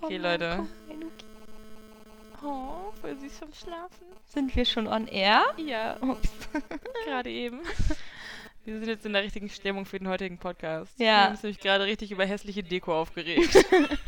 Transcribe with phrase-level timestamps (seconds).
[0.00, 0.66] Okay, Mann, Leute.
[2.42, 4.06] Oh, voll süß vom Schlafen.
[4.26, 5.44] Sind wir schon on air?
[5.56, 6.30] Ja, Ups.
[7.04, 7.60] gerade eben.
[8.64, 10.98] Wir sind jetzt in der richtigen Stimmung für den heutigen Podcast.
[10.98, 11.06] Ja.
[11.06, 13.64] Wir haben uns nämlich gerade richtig über hässliche Deko aufgeregt.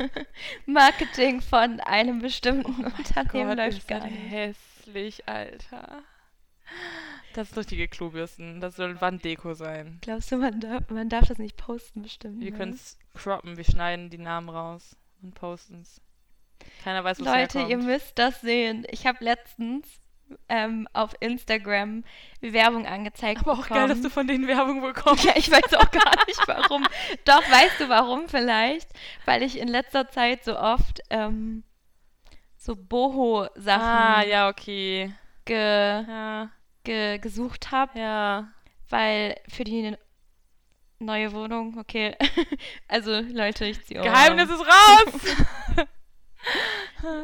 [0.67, 4.31] Marketing von einem bestimmten Unternehmen Gott, läuft ist gar nicht.
[4.31, 6.03] hässlich, Alter.
[7.33, 8.61] Das sind richtige Klobürsten.
[8.61, 9.99] Das soll Wanddeko sein.
[10.03, 12.41] Glaubst du, man darf, man darf das nicht posten bestimmt?
[12.41, 12.57] Wir ne?
[12.59, 13.57] können es croppen.
[13.57, 16.01] Wir schneiden die Namen raus und posten es.
[16.85, 17.71] Keiner weiß, wo es Leute, herkommt.
[17.71, 18.87] ihr müsst das sehen.
[18.91, 19.87] Ich habe letztens
[20.49, 22.05] ähm, auf Instagram
[22.41, 24.13] Werbung angezeigt Aber auch geil, dass du bekommen.
[24.13, 25.25] von denen Werbung bekommst.
[25.25, 26.87] Ja, ich weiß auch gar nicht warum.
[27.25, 28.89] Doch, weißt du warum vielleicht?
[29.25, 31.65] Weil ich in letzter Zeit so oft ähm,
[32.57, 35.13] so Boho-Sachen Ah, ja, okay.
[35.47, 36.51] ge, Ja,
[36.85, 38.53] ge, gesucht habe, ja.
[38.91, 39.97] weil für die
[41.01, 42.17] neue Wohnung, okay.
[42.89, 44.05] also Leute, ich ziehe um.
[44.07, 45.87] Geheimnis ist raus!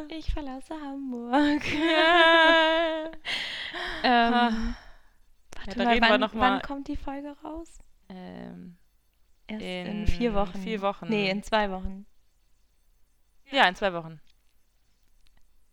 [0.09, 1.63] Ich verlasse Hamburg.
[1.73, 3.05] ja.
[4.03, 4.75] ähm, Ja,
[5.55, 7.79] warte da mal, wann, mal- wann kommt die Folge raus?
[8.09, 8.77] Ähm,
[9.47, 10.59] Erst in, In vier Wochen.
[10.61, 11.07] vier Wochen.
[11.09, 12.05] Nee, in zwei Wochen.
[13.51, 14.19] ja, in zwei Wochen.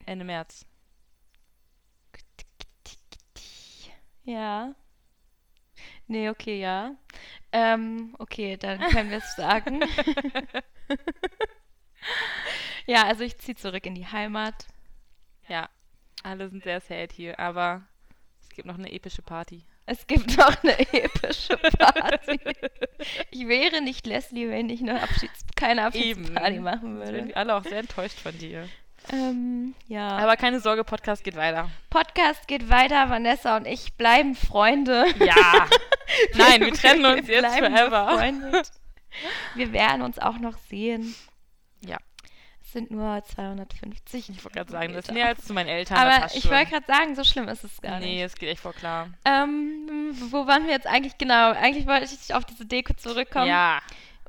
[0.06, 0.66] Ende März.
[4.24, 4.74] Ja.
[6.06, 6.94] Nee, okay, ja.
[7.52, 9.80] Ähm, okay, dann können wir es sagen.
[12.86, 14.66] ja, also ich ziehe zurück in die Heimat.
[15.48, 15.68] Ja,
[16.22, 17.82] alle sind sehr sad hier, aber
[18.42, 19.64] es gibt noch eine epische Party.
[19.86, 22.40] Es gibt noch eine epische Party.
[23.30, 26.64] ich wäre nicht Leslie, wenn ich eine Abschieds keine Abschiedsparty Eben.
[26.64, 27.28] machen würde.
[27.28, 28.68] wir alle auch sehr enttäuscht von dir.
[29.12, 30.08] Ähm, ja.
[30.18, 31.70] Aber keine Sorge, Podcast geht weiter.
[31.90, 33.10] Podcast geht weiter.
[33.10, 35.04] Vanessa und ich bleiben Freunde.
[35.18, 35.68] Ja.
[36.34, 38.06] Nein, wir trennen uns jetzt bleiben forever.
[38.06, 38.70] befreundet.
[39.54, 41.14] Wir werden uns auch noch sehen.
[41.86, 41.98] Ja.
[42.62, 44.30] Es sind nur 250.
[44.30, 45.96] Ich wollte gerade sagen, das ist mehr als zu meinen Eltern.
[45.98, 48.22] Aber ich wollte gerade sagen, so schlimm ist es gar Nee, nicht.
[48.24, 49.10] es geht echt voll klar.
[49.24, 51.52] Ähm, wo waren wir jetzt eigentlich genau?
[51.52, 53.46] Eigentlich wollte ich auf diese Deko zurückkommen.
[53.48, 53.80] Ja.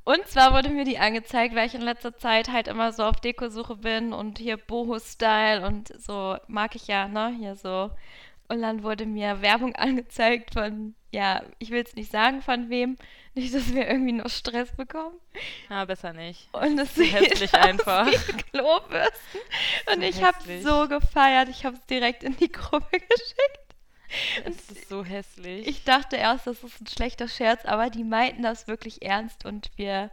[0.05, 3.19] Und zwar wurde mir die angezeigt, weil ich in letzter Zeit halt immer so auf
[3.19, 7.35] Dekosuche bin und hier Boho-Style und so mag ich ja, ne?
[7.39, 7.89] Hier so.
[8.47, 12.97] Und dann wurde mir Werbung angezeigt von, ja, ich will es nicht sagen von wem,
[13.33, 15.15] nicht, dass wir irgendwie noch Stress bekommen.
[15.69, 16.49] Na, besser nicht.
[16.53, 18.05] Und es so sieht hässlich aus einfach.
[18.05, 19.41] wie Klobürsten.
[19.91, 21.49] Und ich habe so gefeiert.
[21.49, 23.64] Ich habe es direkt in die Gruppe geschickt.
[24.45, 25.67] Es ist so hässlich.
[25.67, 29.71] Ich dachte erst, das ist ein schlechter Scherz, aber die meinten das wirklich ernst und
[29.75, 30.11] wir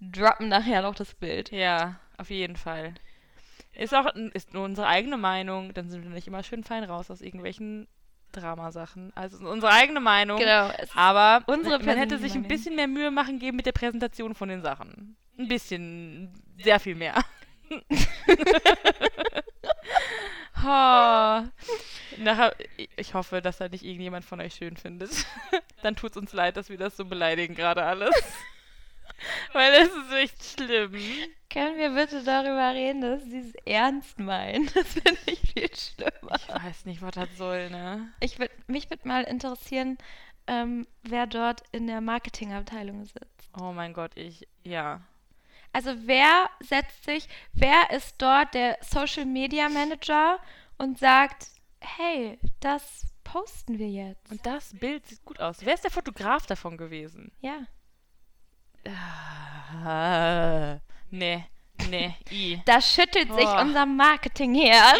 [0.00, 1.50] droppen nachher noch das Bild.
[1.50, 2.94] ja, auf jeden Fall.
[3.72, 7.10] Ist auch ist nur unsere eigene Meinung, dann sind wir nicht immer schön fein raus
[7.10, 7.88] aus irgendwelchen
[8.30, 9.12] Dramasachen.
[9.16, 10.38] Also ist unsere eigene Meinung.
[10.38, 10.70] Genau.
[10.94, 14.48] Aber Unsere man hätte sich ein bisschen mehr Mühe machen geben mit der Präsentation von
[14.48, 15.16] den Sachen.
[15.38, 17.14] Ein bisschen, sehr viel mehr.
[22.18, 22.54] Nachher,
[22.96, 25.10] ich hoffe, dass da nicht irgendjemand von euch schön findet.
[25.82, 28.14] Dann tut's uns leid, dass wir das so beleidigen gerade alles.
[29.52, 30.92] Weil es ist echt schlimm.
[31.50, 34.68] Können wir bitte darüber reden, dass sie es ernst meinen?
[34.74, 36.36] Das finde ich viel schlimmer.
[36.36, 38.12] Ich weiß nicht, was das soll, ne?
[38.20, 39.98] Ich würd, mich würde mal interessieren,
[40.46, 43.50] ähm, wer dort in der Marketingabteilung sitzt.
[43.58, 45.00] Oh mein Gott, ich, ja.
[45.74, 50.38] Also wer setzt sich, wer ist dort der Social Media Manager
[50.78, 51.48] und sagt,
[51.80, 54.30] hey, das posten wir jetzt.
[54.30, 55.58] Und das Bild sieht gut aus.
[55.62, 57.32] Wer ist der Fotograf davon gewesen?
[57.40, 57.56] Ja.
[59.84, 60.78] Ah,
[61.10, 61.44] nee,
[61.88, 62.62] nee, i.
[62.66, 63.60] Da schüttelt sich Oh.
[63.60, 64.98] unser Marketingherz.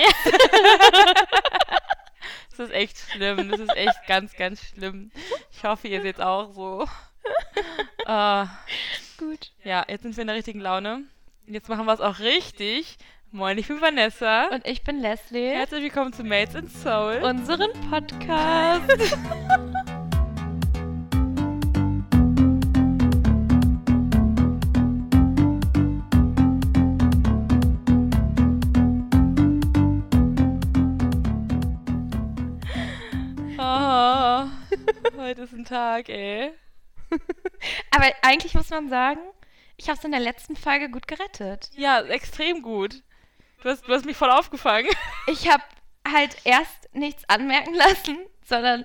[2.57, 3.49] Das ist echt schlimm.
[3.51, 5.11] Das ist echt ganz, ganz schlimm.
[5.51, 6.89] Ich hoffe, ihr seht auch so.
[8.07, 8.47] Ah,
[9.19, 9.53] Gut.
[9.63, 11.05] ja, jetzt sind wir in der richtigen Laune.
[11.47, 12.97] Jetzt machen wir es auch richtig.
[13.31, 14.49] Moin, ich bin Vanessa.
[14.49, 15.51] Und ich bin Leslie.
[15.51, 17.21] Herzlich willkommen zu Mates in Soul.
[17.23, 18.91] unseren Podcast.
[33.59, 34.47] oh,
[35.19, 36.53] heute ist ein Tag, ey.
[37.91, 39.21] Aber eigentlich muss man sagen,
[39.77, 41.71] ich habe es in der letzten Folge gut gerettet.
[41.75, 43.03] Ja, extrem gut.
[43.63, 44.89] Du hast, du hast mich voll aufgefangen.
[45.27, 45.63] Ich habe
[46.07, 48.85] halt erst nichts anmerken lassen, sondern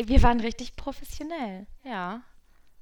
[0.00, 1.66] wir waren richtig professionell.
[1.82, 2.22] Ja.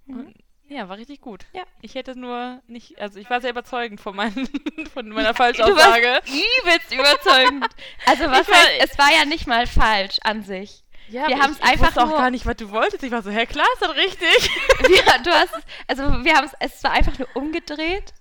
[0.06, 0.18] Mhm.
[0.20, 0.34] Und,
[0.68, 1.44] ja, war richtig gut.
[1.52, 1.64] Ja.
[1.82, 4.48] Ich hätte nur nicht, also ich war sehr überzeugend von, meinen,
[4.94, 6.20] von meiner Du Falschaussage.
[6.22, 7.66] warst übelst überzeugend.
[8.06, 10.84] Also was war- heißt, es war ja nicht mal falsch an sich.
[11.12, 13.02] Ja, Wir ich, ich einfach wusste auch nur- gar nicht, was du wolltest.
[13.02, 14.50] Ich war so, hä, klar, ist das richtig.
[14.88, 18.12] Wir, du hast es, also wir haben es, es war einfach nur umgedreht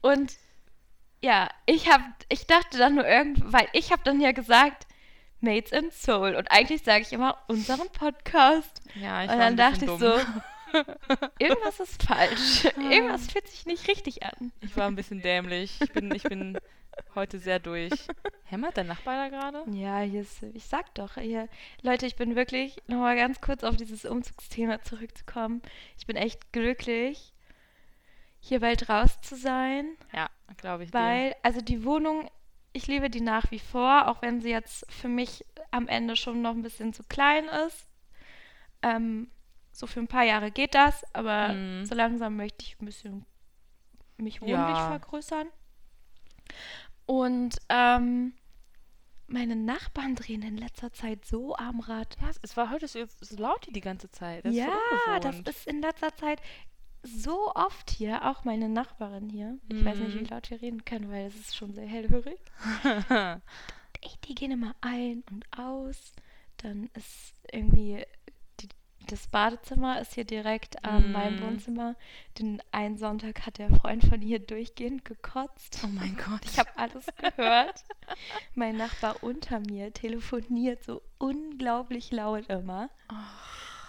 [0.00, 0.32] und
[1.22, 4.86] ja, ich hab, ich dachte dann nur irgendwie, weil ich habe dann ja gesagt,
[5.40, 6.34] Mates in Soul.
[6.36, 8.80] Und eigentlich sage ich immer unseren Podcast.
[8.94, 10.18] Ja, ich Und dann dachte bisschen ich dumm.
[10.18, 10.40] so,
[11.38, 12.64] irgendwas ist falsch.
[12.76, 14.52] irgendwas fühlt sich nicht richtig an.
[14.60, 15.80] Ich war ein bisschen dämlich.
[15.80, 16.58] Ich bin, ich bin
[17.14, 17.92] heute sehr durch.
[18.44, 19.70] Hämmert der Nachbar da gerade?
[19.70, 21.48] Ja, hier ist, ich sag doch, hier,
[21.82, 25.62] Leute, ich bin wirklich, nochmal ganz kurz auf dieses Umzugsthema zurückzukommen.
[25.98, 27.32] Ich bin echt glücklich,
[28.40, 29.96] hier bald raus zu sein.
[30.12, 30.90] Ja, glaube ich.
[30.90, 30.98] dir.
[30.98, 32.28] Weil, also die Wohnung,
[32.72, 36.42] ich liebe die nach wie vor, auch wenn sie jetzt für mich am Ende schon
[36.42, 37.86] noch ein bisschen zu klein ist.
[38.82, 39.30] Ähm,
[39.72, 41.84] so für ein paar Jahre geht das, aber Mhm.
[41.86, 43.24] so langsam möchte ich ein bisschen
[44.18, 44.88] mich wohnlich Ja.
[44.88, 45.48] vergrößern.
[47.06, 48.34] Und ähm,
[49.26, 52.16] meine Nachbarn drehen in letzter Zeit so am Rad.
[52.20, 54.44] Ja, es- war heute so, so laut hier die ganze Zeit.
[54.44, 54.68] Das ja,
[55.16, 56.40] ist das ist in letzter Zeit
[57.02, 59.58] so oft hier, auch meine Nachbarin hier.
[59.68, 60.20] Ich weiß nicht, Mhm.
[60.20, 62.38] wie laut wir reden können, weil es ist schon sehr hellhörig.
[64.24, 66.12] Die gehen immer ein und aus.
[66.58, 68.04] Dann ist irgendwie
[69.08, 71.42] das Badezimmer ist hier direkt an meinem Mhm.
[71.42, 71.96] Wohnzimmer.
[72.38, 75.80] Den einen Sonntag hat der Freund von ihr durchgehend gekotzt.
[75.84, 76.40] oh mein Gott.
[76.44, 77.84] Ich habe alles gehört.
[78.54, 82.88] mein Nachbar unter mir telefoniert so unglaublich laut immer,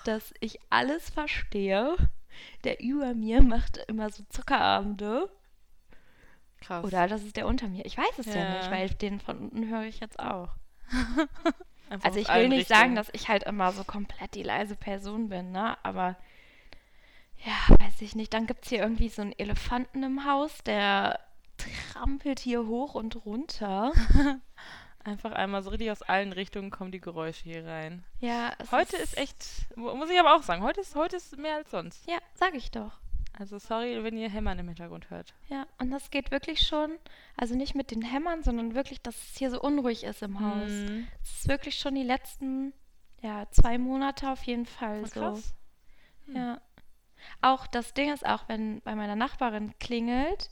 [0.06, 1.96] dass ich alles verstehe.
[2.64, 5.30] Der über mir macht immer so Zuckerabende.
[6.62, 6.84] krass.
[6.84, 7.86] Oder das ist der unter mir.
[7.86, 8.58] Ich weiß es ja, Ja.
[8.58, 10.50] nicht, weil den von unten höre ich jetzt auch.
[11.94, 12.96] Einfach Also ich will nicht sagen, Richtungen.
[12.96, 15.78] dass ich halt immer so komplett die leise Person bin, ne?
[15.84, 16.16] Aber
[17.46, 18.34] ja, weiß ich nicht.
[18.34, 21.20] Dann gibt es hier irgendwie so einen Elefanten im Haus, der
[21.92, 23.92] trampelt hier hoch und runter.
[25.04, 28.06] Einfach einmal so richtig aus allen Richtungen kommen die Geräusche hier rein.
[28.20, 29.46] Ja, es Heute ist echt,
[29.76, 32.08] mu- muss ich aber auch sagen, heute ist, heute ist mehr als sonst.
[32.10, 32.94] Ja, sag ich doch.
[33.38, 35.34] Also sorry, wenn ihr Hämmern im Hintergrund hört.
[35.50, 36.92] Ja, und das geht wirklich schon,
[37.36, 40.70] also nicht mit den Hämmern, sondern wirklich, dass es hier so unruhig ist im Haus.
[40.70, 41.08] Mhm.
[41.24, 42.74] Es ist wirklich schon die letzten,
[43.22, 45.20] ja, zwei Monate auf jeden Fall so.
[45.20, 45.56] krass.
[46.28, 46.36] Hm.
[46.36, 46.62] Ja.
[47.42, 50.50] Auch das Ding ist auch, wenn bei meiner Nachbarin klingelt,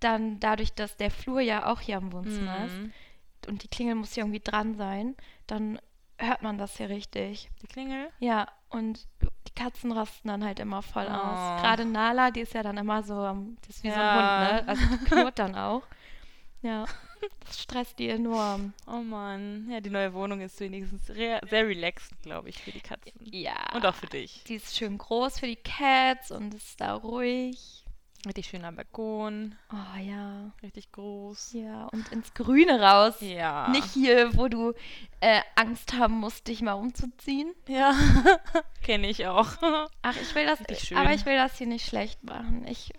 [0.00, 2.92] dann dadurch, dass der Flur ja auch hier am Wohnzimmer ist Mhm.
[3.48, 5.14] und die Klingel muss hier irgendwie dran sein,
[5.46, 5.78] dann
[6.18, 7.50] hört man das hier richtig.
[7.62, 8.08] Die Klingel?
[8.20, 11.12] Ja, und die Katzen rasten dann halt immer voll Oh.
[11.12, 11.60] aus.
[11.60, 13.14] Gerade Nala, die ist ja dann immer so,
[13.66, 14.10] das ist wie so Ja.
[14.12, 14.68] ein Hund, ne?
[14.68, 15.82] Also die knurrt dann auch.
[16.62, 16.84] Ja,
[17.44, 18.72] das stresst die enorm.
[18.86, 19.68] Oh Mann.
[19.68, 23.12] Ja, die neue Wohnung ist wenigstens re sehr relaxed, glaube ich, für die Katzen.
[23.20, 23.56] Ja.
[23.74, 24.44] Und auch für dich.
[24.44, 27.81] Die ist schön groß für die Cats und ist da ruhig.
[28.24, 29.56] Richtig schöner Balkon.
[29.72, 30.52] Oh ja.
[30.62, 31.54] Richtig groß.
[31.54, 33.16] Ja, und ins Grüne raus.
[33.20, 33.68] Ja.
[33.70, 34.74] Nicht hier, wo du
[35.20, 37.52] äh, Angst haben musst, dich mal umzuziehen.
[37.66, 37.94] Ja.
[38.82, 39.48] Kenne ich auch.
[40.02, 40.98] Ach, ich will das, Richtig schön.
[40.98, 42.64] aber ich will das hier nicht schlecht machen.
[42.68, 42.92] Ich,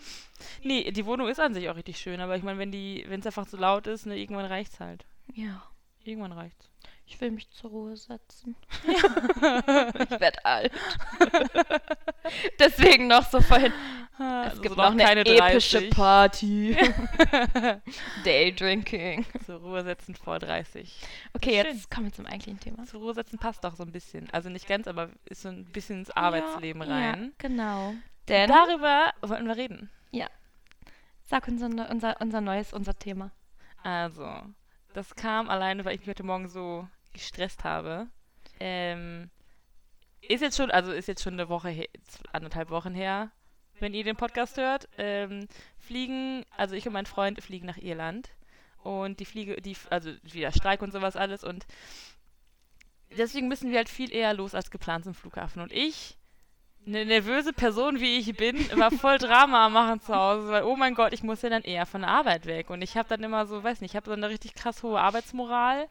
[0.61, 3.21] nee, die Wohnung ist an sich auch richtig schön, aber ich meine, wenn die, wenn
[3.21, 5.05] es einfach so laut ist, ne, irgendwann reicht's halt.
[5.33, 5.63] ja,
[6.05, 6.69] Irgendwann reicht's.
[7.05, 8.55] Ich will mich zur Ruhe setzen.
[8.87, 10.71] ich werde alt.
[12.59, 13.73] Deswegen noch so vorhin.
[14.13, 15.89] Es Also gibt so noch eine keine epische 30.
[15.89, 16.77] Party.
[18.25, 19.25] Daydrinking.
[19.45, 21.01] Zur Ruhe setzen vor 30.
[21.33, 21.75] Okay, Schön.
[21.75, 22.85] jetzt kommen wir zum eigentlichen Thema.
[22.85, 24.29] Zur Ruhe setzen passt auch so ein bisschen.
[24.31, 27.23] Also nicht ganz, aber ist so ein bisschen ins Arbeitsleben ja, rein.
[27.23, 27.93] Ja, genau.
[28.27, 29.89] Denn, Darüber wollten wir reden.
[31.25, 33.31] sag uns unser, unser, unser neues, unser Thema.
[33.83, 34.29] Also,
[34.93, 38.07] das kam alleine, weil ich mich heute Morgen so gestresst habe.
[38.59, 39.29] Ähm,
[40.21, 41.87] ist jetzt schon, also ist jetzt schon eine Woche her,
[42.31, 43.31] anderthalb Wochen her,
[43.79, 44.87] wenn ihr den Podcast hört.
[44.97, 45.47] Ähm,
[45.79, 48.29] fliegen, also ich und mein Freund fliegen nach Irland.
[48.83, 51.43] Und die Fliege, die, also wieder Streik und sowas alles.
[51.43, 51.65] Und
[53.17, 55.61] deswegen müssen wir halt viel eher los als geplant zum Flughafen.
[55.61, 56.17] Und ich,
[56.85, 60.75] eine nervöse Person wie ich bin, war voll Drama am machen zu Hause, weil, oh
[60.75, 62.69] mein Gott, ich muss ja dann eher von der Arbeit weg.
[62.69, 64.99] Und ich habe dann immer so, weiß nicht, ich habe so eine richtig krass hohe
[64.99, 65.87] Arbeitsmoral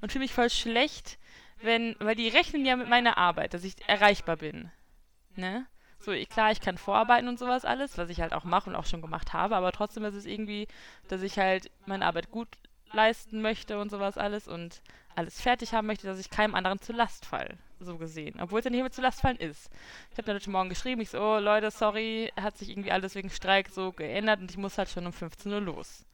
[0.00, 1.18] und fühle mich voll schlecht,
[1.62, 4.70] wenn, weil die rechnen ja mit meiner Arbeit, dass ich erreichbar bin.
[5.36, 5.66] Ne?
[5.98, 8.76] So, ich, klar, ich kann vorarbeiten und sowas alles, was ich halt auch mache und
[8.76, 10.66] auch schon gemacht habe, aber trotzdem ist es irgendwie,
[11.08, 12.48] dass ich halt meine Arbeit gut
[12.92, 14.80] leisten möchte und sowas alles und
[15.14, 18.40] alles fertig haben möchte, dass ich keinem anderen zur Last fall, so gesehen.
[18.40, 19.70] Obwohl es ja nicht mehr zur Last fallen ist.
[20.10, 23.14] Ich habe dann heute Morgen geschrieben, ich so, oh Leute, sorry, hat sich irgendwie alles
[23.14, 26.04] wegen Streik so geändert und ich muss halt schon um 15 Uhr los.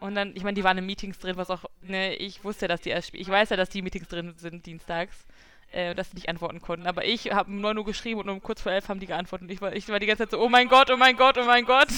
[0.00, 2.68] Und dann, ich meine, die waren in Meetings drin, was auch, ne, ich wusste ja,
[2.68, 5.26] dass die erst, ich weiß ja, dass die Meetings drin sind dienstags,
[5.72, 6.86] äh, dass sie nicht antworten konnten.
[6.86, 9.48] Aber ich habe um 9 Uhr geschrieben und um kurz vor 11 haben die geantwortet.
[9.48, 11.36] Und ich war, ich war die ganze Zeit so, oh mein Gott, oh mein Gott,
[11.38, 11.88] oh mein Gott.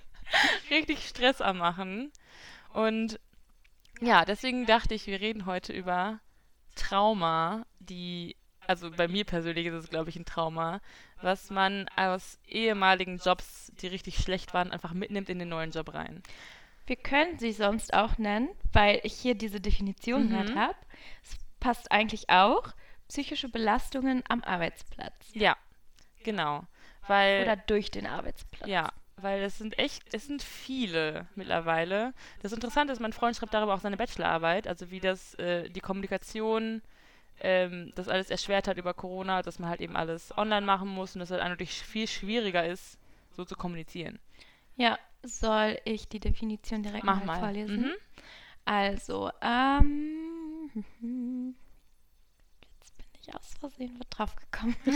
[0.70, 2.10] Richtig Stress am machen.
[2.72, 3.20] Und
[4.00, 6.20] ja, deswegen dachte ich, wir reden heute über
[6.76, 8.36] Trauma, die,
[8.68, 10.80] also bei mir persönlich ist es, glaube ich, ein Trauma,
[11.22, 15.92] was man aus ehemaligen Jobs, die richtig schlecht waren, einfach mitnimmt in den neuen Job
[15.92, 16.22] rein.
[16.86, 20.30] Wir können sie sonst auch nennen, weil ich hier diese Definition Mhm.
[20.30, 20.76] gehört habe.
[21.24, 22.68] Es passt eigentlich auch.
[23.08, 25.30] Psychische Belastungen am Arbeitsplatz.
[25.32, 25.56] Ja,
[26.22, 26.64] genau.
[27.08, 28.68] Weil, Oder durch den Arbeitsplatz.
[28.68, 32.12] ja, weil es sind echt, es sind viele mittlerweile.
[32.42, 35.80] Das Interessante ist, mein Freund schreibt darüber auch seine Bachelorarbeit, also wie das äh, die
[35.80, 36.82] Kommunikation
[37.40, 41.14] ähm, das alles erschwert hat über Corona, dass man halt eben alles online machen muss
[41.14, 42.98] und dass es halt natürlich viel schwieriger ist,
[43.32, 44.18] so zu kommunizieren.
[44.76, 47.40] Ja, soll ich die Definition direkt Mach mal mal.
[47.40, 47.76] vorlesen?
[47.82, 47.92] Mhm.
[48.64, 50.70] Also, ähm,
[51.00, 51.56] bin
[53.26, 54.76] ich aus Versehen mit drauf gekommen.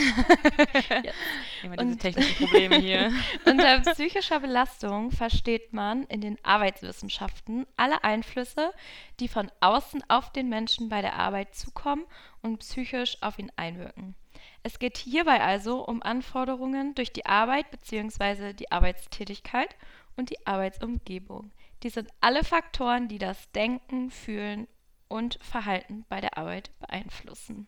[1.63, 3.13] Immer diese Und- technischen Probleme hier.
[3.45, 8.73] Unter psychischer Belastung versteht man in den Arbeitswissenschaften alle Einflüsse,
[9.19, 12.05] die von außen auf den Menschen bei der Arbeit zukommen
[12.43, 14.15] und psychisch auf ihn einwirken.
[14.63, 18.53] Es geht hierbei also um Anforderungen durch die Arbeit bzw.
[18.53, 19.75] die Arbeitstätigkeit
[20.17, 21.51] und die Arbeitsumgebung.
[21.83, 24.69] Dies sind alle Faktoren, die das Denken, Fühlen
[25.09, 27.67] und Verhalten bei der Arbeit beeinflussen.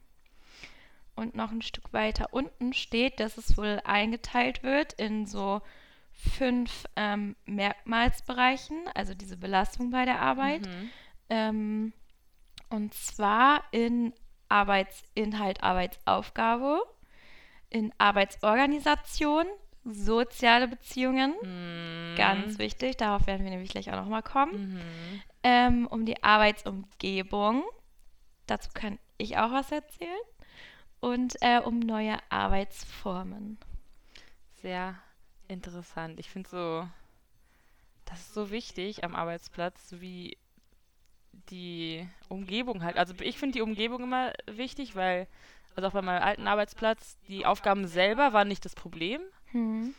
[1.15, 5.61] Und noch ein Stück weiter unten steht, dass es wohl eingeteilt wird in so
[6.13, 10.67] fünf ähm, Merkmalsbereichen, also diese Belastung bei der Arbeit.
[10.67, 10.91] Mhm.
[11.29, 11.93] Ähm,
[12.71, 14.15] und zwar in
[14.49, 16.83] Arbeitsinhalt, Arbeitsaufgabe,
[17.69, 19.47] in Arbeitsorganisation,
[19.85, 22.15] soziale Beziehungen, Mhm.
[22.17, 25.23] ganz wichtig, darauf werden wir nämlich gleich auch nochmal kommen, Mhm.
[25.43, 27.65] ähm, um die Arbeitsumgebung,
[28.47, 30.11] dazu kann ich auch was erzählen,
[31.03, 33.59] und äh, um neue Arbeitsformen.
[34.63, 34.95] Sehr
[35.49, 36.21] interessant.
[36.21, 36.89] Ich finde so,
[38.05, 40.39] das ist so wichtig am Arbeitsplatz, wie
[41.51, 42.97] die Umgebung halt.
[42.97, 45.27] Also ich finde die Umgebung immer wichtig, weil,
[45.75, 49.21] also auch bei meinem alten Arbeitsplatz, die Aufgaben selber waren nicht das Problem.
[49.47, 49.95] Hm.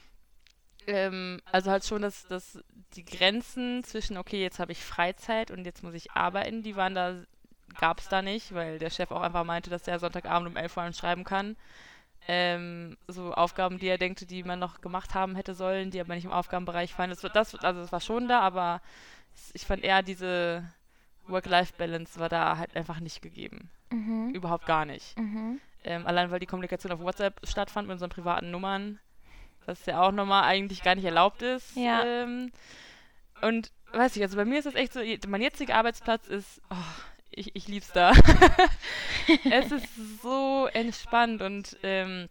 [0.87, 2.59] Ähm, also halt schon, dass, dass
[2.95, 6.95] die Grenzen zwischen, okay, jetzt habe ich Freizeit und jetzt muss ich arbeiten, die waren
[6.95, 7.23] da,
[7.79, 10.75] gab es da nicht, weil der Chef auch einfach meinte, dass der Sonntagabend um 11
[10.77, 11.55] Uhr schreiben kann.
[12.27, 16.15] Ähm, so Aufgaben, die er denkt, die man noch gemacht haben hätte sollen, die aber
[16.15, 17.09] nicht im Aufgabenbereich fallen.
[17.09, 18.81] Das, war- das, also das war schon da, aber
[19.53, 20.63] ich fand eher diese
[21.27, 23.69] Work-Life-Balance war da halt einfach nicht gegeben.
[23.91, 24.29] Mhm.
[24.33, 25.17] Überhaupt gar nicht.
[25.19, 25.59] Mhm.
[25.83, 28.99] Ähm, allein weil die Kommunikation auf WhatsApp stattfand mit unseren privaten Nummern,
[29.65, 31.75] was ja auch nochmal eigentlich gar nicht erlaubt ist.
[31.75, 32.03] Ja.
[32.05, 32.51] Ähm,
[33.41, 36.75] und weiß ich, also bei mir ist es echt so, mein jetziger Arbeitsplatz ist, oh,
[37.37, 38.11] ich, ich lieb's da.
[39.51, 39.87] es ist
[40.21, 42.27] so entspannt und ähm,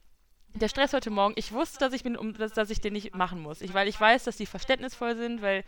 [0.54, 3.14] der Stress heute Morgen, ich wusste, dass ich, bin, um, dass, dass ich den nicht
[3.14, 3.61] machen muss.
[3.62, 5.64] Ich, weil ich weiß, dass die verständnisvoll sind, weil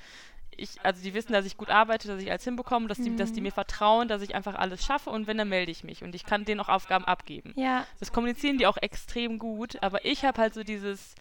[0.57, 3.33] ich, also die wissen, dass ich gut arbeite, dass ich alles hinbekomme, dass die, dass
[3.33, 3.45] die Mhm.
[3.47, 6.27] mir vertrauen, dass ich einfach alles schaffe und wenn, dann melde ich mich und ich
[6.27, 7.55] kann denen auch Aufgaben abgeben.
[7.57, 11.15] Ja, Das kommunizieren die auch extrem gut, aber ich habe halt so dieses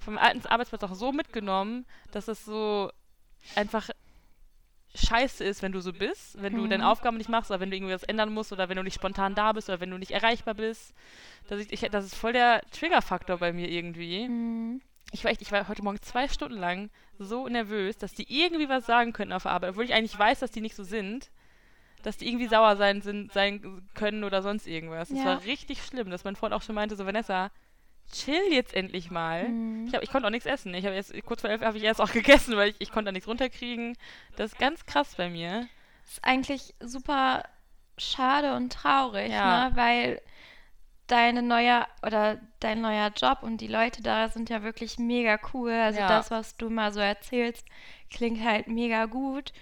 [0.00, 2.90] vom alten Arbeitsplatz auch so mitgenommen, dass es so
[3.54, 3.88] einfach
[4.94, 6.70] scheiße ist, wenn du so bist, wenn du Mhm.
[6.70, 8.94] deine Aufgaben nicht machst oder wenn du irgendwie was ändern musst oder wenn du nicht
[8.94, 10.94] spontan da bist oder wenn du nicht erreichbar bist.
[11.48, 14.28] Dass ich, ich, das ist voll der Triggerfaktor bei mir irgendwie.
[14.28, 14.80] mhm.
[15.12, 18.68] Ich war echt, ich war heute Morgen zwei Stunden lang so nervös, dass die irgendwie
[18.68, 21.30] was sagen könnten auf der Arbeit, obwohl ich eigentlich weiß, dass die nicht so sind.
[22.02, 25.08] Dass die irgendwie sauer sein, sind, sein können oder sonst irgendwas.
[25.08, 25.24] Das Ja.
[25.24, 27.50] war richtig schlimm, dass mein Freund auch schon meinte, so Vanessa,
[28.12, 29.48] chill jetzt endlich mal.
[29.48, 29.86] Mhm.
[29.88, 30.72] Ich, hab, ich konnte auch nichts essen.
[30.74, 33.06] Ich habe jetzt kurz vor elf habe ich erst auch gegessen, weil ich, ich konnte
[33.06, 33.96] da nichts runterkriegen.
[34.36, 35.66] Das ist ganz krass bei mir.
[36.06, 37.44] ist eigentlich super
[37.98, 39.68] schade und traurig, Ja.
[39.70, 39.76] ne?
[39.76, 40.20] weil
[41.06, 45.72] deine neue oder dein neuer Job und die Leute da sind ja wirklich mega cool.
[45.72, 46.08] Also Ja.
[46.08, 47.66] das, was du mal so erzählst,
[48.10, 49.52] klingt halt mega gut.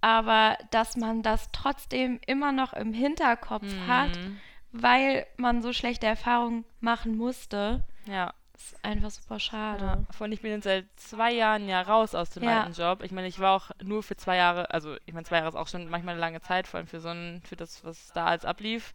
[0.00, 4.38] Aber dass man das trotzdem immer noch im Hinterkopf hat, Mhm.
[4.82, 8.32] Weil man so schlechte Erfahrungen machen musste, Ja.
[8.54, 9.84] ist einfach super schade.
[9.84, 12.62] Ja, von ich bin jetzt seit zwei Jahren ja raus aus dem Ja.
[12.62, 13.02] alten Job.
[13.02, 15.56] Ich meine, ich war auch nur für zwei Jahre, also ich meine, zwei Jahre ist
[15.56, 18.26] auch schon manchmal eine lange Zeit, vor allem für so ein, für das, was da
[18.26, 18.94] als ablief.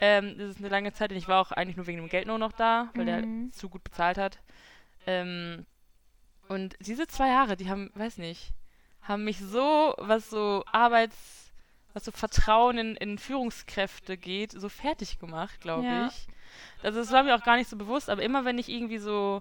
[0.00, 2.26] Ähm, das ist eine lange Zeit und ich war auch eigentlich nur wegen dem Geld
[2.26, 3.44] nur noch da, weil der Mhm.
[3.46, 4.38] halt zu gut bezahlt hat.
[5.06, 5.66] Ähm,
[6.48, 8.52] und diese zwei Jahre, die haben, weiß nicht,
[9.02, 11.39] haben mich so, was so Arbeits,
[11.92, 16.06] was so Vertrauen in, in Führungskräfte geht, so fertig gemacht, glaube Ja.
[16.08, 16.26] ich.
[16.82, 19.40] Also es war mir auch gar nicht so bewusst, aber immer wenn ich irgendwie so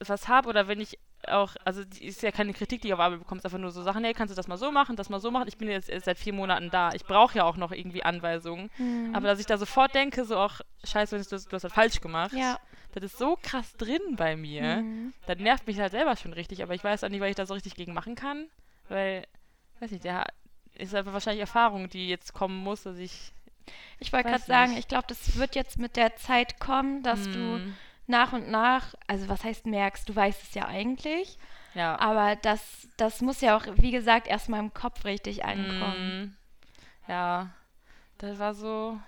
[0.00, 3.00] was habe oder wenn ich auch, also die ist ja keine Kritik, die ich auf
[3.00, 5.18] Arbeit ist einfach nur so Sachen, hey, kannst du das mal so machen, das mal
[5.20, 5.48] so machen.
[5.48, 6.92] Ich bin jetzt erst seit vier Monaten da.
[6.94, 8.70] Ich brauche ja auch noch irgendwie Anweisungen.
[8.78, 9.14] Mhm.
[9.16, 12.00] Aber dass ich da sofort denke, so auch, scheiße, du hast, du hast das falsch
[12.00, 12.32] gemacht.
[12.32, 12.58] ja.
[12.94, 14.76] Das ist so krass drin bei mir.
[14.78, 15.12] Mhm.
[15.26, 17.44] Das nervt mich halt selber schon richtig, aber ich weiß auch nicht, was ich da
[17.44, 18.46] so richtig gegen machen kann.
[18.88, 19.26] Weil,
[19.80, 20.24] weiß nicht, der
[20.78, 23.32] ist einfach wahrscheinlich Erfahrung, die jetzt kommen muss, dass ich.
[23.98, 27.58] Ich wollte gerade sagen, ich glaube, das wird jetzt mit der Zeit kommen, dass du
[27.58, 27.74] Mm,
[28.06, 31.38] nach und nach, also was heißt merkst, du weißt es ja eigentlich,
[31.74, 31.98] Ja.
[31.98, 36.34] Aber das, das muss ja auch, wie gesagt, erstmal im Kopf richtig ankommen.
[37.08, 37.50] Mm, Ja,
[38.18, 38.98] das war so,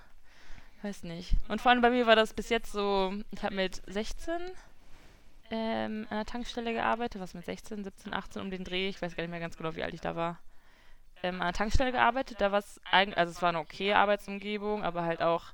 [0.83, 1.37] weiß nicht.
[1.49, 4.35] Und vor allem bei mir war das bis jetzt so, ich habe mit 16
[5.51, 9.17] ähm, an der Tankstelle gearbeitet, was mit 16, 17, 18 um den Dreh, ich weiß
[9.17, 10.39] gar nicht mehr ganz genau, wie alt ich da war.
[11.23, 14.85] Ähm, an der Tankstelle gearbeitet, da war es eigentlich, also es war eine okay Arbeitsumgebung,
[14.85, 15.45] aber halt auch,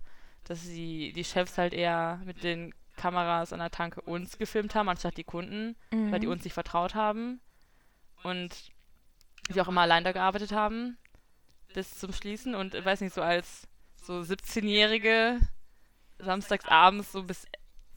[0.44, 4.88] dass die, die Chefs halt eher mit den Kameras an der Tanke uns gefilmt haben,
[4.88, 6.32] anstatt die Kunden, weil die Mhm.
[6.32, 7.40] uns nicht vertraut haben.
[8.22, 8.50] Und
[9.48, 10.96] wir auch immer allein da gearbeitet haben
[11.74, 13.68] bis zum Schließen und äh, weiß nicht, so als
[14.02, 15.38] so 17-Jährige
[16.18, 17.46] samstags abends so bis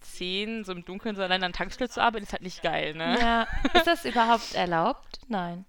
[0.02, 2.94] 10, so im Dunkeln so allein an der Tankstelle zu arbeiten, ist halt nicht geil,
[2.96, 3.18] ne?
[3.20, 3.48] Ja.
[3.74, 5.20] Ist das überhaupt erlaubt?
[5.28, 5.66] Nein.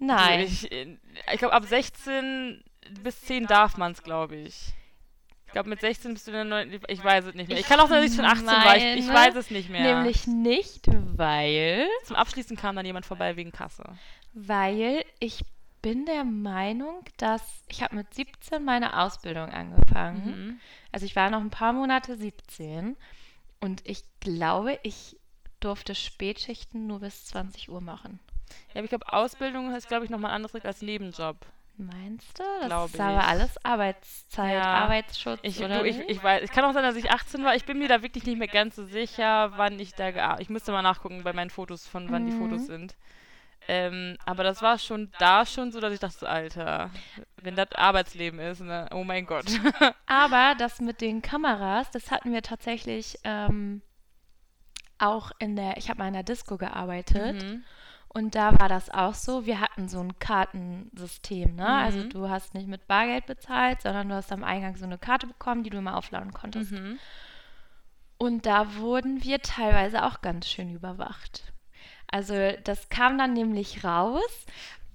[0.00, 0.40] Also Nein.
[0.40, 0.98] ich äh,
[1.32, 2.62] ich glaube, ab 16
[3.02, 4.72] bis 10 darf man es, glaube ich.
[5.46, 7.56] Ich glaube, mit 16 bist du in der neuen, ich weiß es nicht mehr.
[7.56, 9.70] Ich Ich kann auch sein, dass ich schon 18 war, ich, ich weiß es nicht
[9.70, 9.94] mehr.
[9.94, 13.84] Nämlich nicht, weil, Zum Abschließen kam dann jemand vorbei wegen Kasse.
[14.32, 15.44] weil ich
[15.80, 20.26] bin der Meinung, dass ich habe mit 17 meine Ausbildung angefangen.
[20.26, 20.60] Mhm.
[20.90, 22.96] Also ich war noch ein paar Monate 17
[23.60, 25.16] und ich glaube, ich
[25.60, 28.18] durfte Spätschichten nur bis 20 Uhr machen.
[28.68, 31.36] Ja, aber ich glaube, Ausbildung ist, glaube ich, nochmal ein anderes als Nebenjob.
[31.76, 32.42] Meinst du?
[32.60, 33.26] Das Glaub ist aber ich.
[33.26, 34.84] alles Arbeitszeit, Ja.
[34.84, 37.56] Arbeitsschutz, Ich, oder du, ich, ich weiß, es kann auch sein, dass ich 18 war.
[37.56, 40.50] Ich bin mir da wirklich nicht mehr ganz so sicher, wann ich da gearbeitet Ich
[40.50, 42.38] müsste mal nachgucken bei meinen Fotos, von wann die Mhm.
[42.38, 42.94] Fotos sind.
[43.66, 46.90] Ähm, aber das war schon da schon so, dass ich dachte, Alter,
[47.42, 48.88] wenn das Arbeitsleben ist, ne?
[48.92, 49.46] oh mein Gott.
[50.06, 53.80] Aber das mit den Kameras, das hatten wir tatsächlich ähm,
[54.98, 57.64] auch in der, ich habe mal in der Disco gearbeitet Mhm.
[58.14, 59.44] Und da war das auch so.
[59.44, 61.66] Wir hatten so ein Kartensystem, ne?
[61.68, 62.10] Also Mhm.
[62.10, 65.62] du hast nicht mit Bargeld bezahlt, sondern du hast am Eingang so eine Karte bekommen,
[65.64, 66.72] die du immer aufladen konntest.
[66.72, 66.98] Mhm.
[68.18, 71.52] Und da wurden wir teilweise auch ganz schön überwacht.
[72.10, 74.46] Also das kam dann nämlich raus,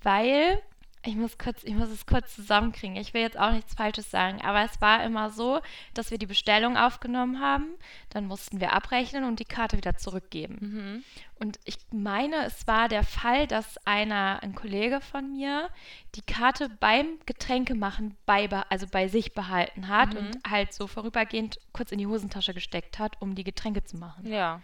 [0.01, 0.61] weil
[1.05, 2.97] ich muss kurz, ich muss es kurz zusammenkriegen.
[2.97, 5.61] Ich will jetzt auch nichts Falsches sagen, aber es war immer so,
[5.93, 7.67] dass wir die Bestellung aufgenommen haben,
[8.09, 10.57] dann mussten wir abrechnen und die Karte wieder zurückgeben.
[10.59, 11.03] Mhm.
[11.39, 15.69] Und ich meine, es war der Fall, dass einer, ein Kollege von mir,
[16.15, 20.17] die Karte beim Getränkemachen bei, also bei sich behalten hat Mhm.
[20.19, 24.27] und halt so vorübergehend kurz in die Hosentasche gesteckt hat, um die Getränke zu machen.
[24.27, 24.61] Ja.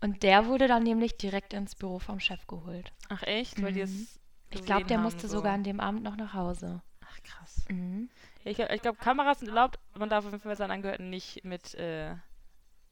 [0.00, 2.92] Und der wurde dann nämlich direkt ins Büro vom Chef geholt.
[3.10, 3.62] Ach echt?
[3.62, 3.84] Weil die Mhm.
[3.84, 5.38] es Ich glaube, der haben, musste so.
[5.38, 6.82] sogar an dem Abend noch nach Hause.
[7.04, 7.64] Ach krass.
[7.68, 8.08] Mhm.
[8.44, 11.74] Ich, ich glaube, Kameras sind erlaubt, man darf auf jeden Fall seinen Angehörigen nicht mit,
[11.74, 12.14] äh,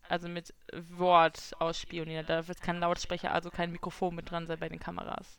[0.09, 2.27] also mit Wort ausspionieren.
[2.27, 5.39] Da darf jetzt kein Lautsprecher, also kein Mikrofon mit dran sein bei den Kameras.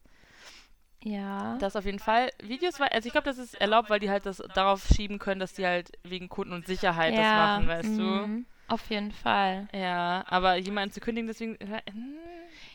[1.03, 1.57] Ja.
[1.59, 2.31] Das auf jeden Fall.
[2.41, 5.53] Videos, also ich glaube, das ist erlaubt, weil die halt das darauf schieben können, dass
[5.53, 8.01] die halt wegen Kunden und Sicherheit das machen, weißt du?
[8.01, 8.45] mhm.
[8.67, 9.67] Auf jeden Fall.
[9.73, 11.57] Ja, aber jemanden zu kündigen, deswegen.
[11.59, 12.17] hm,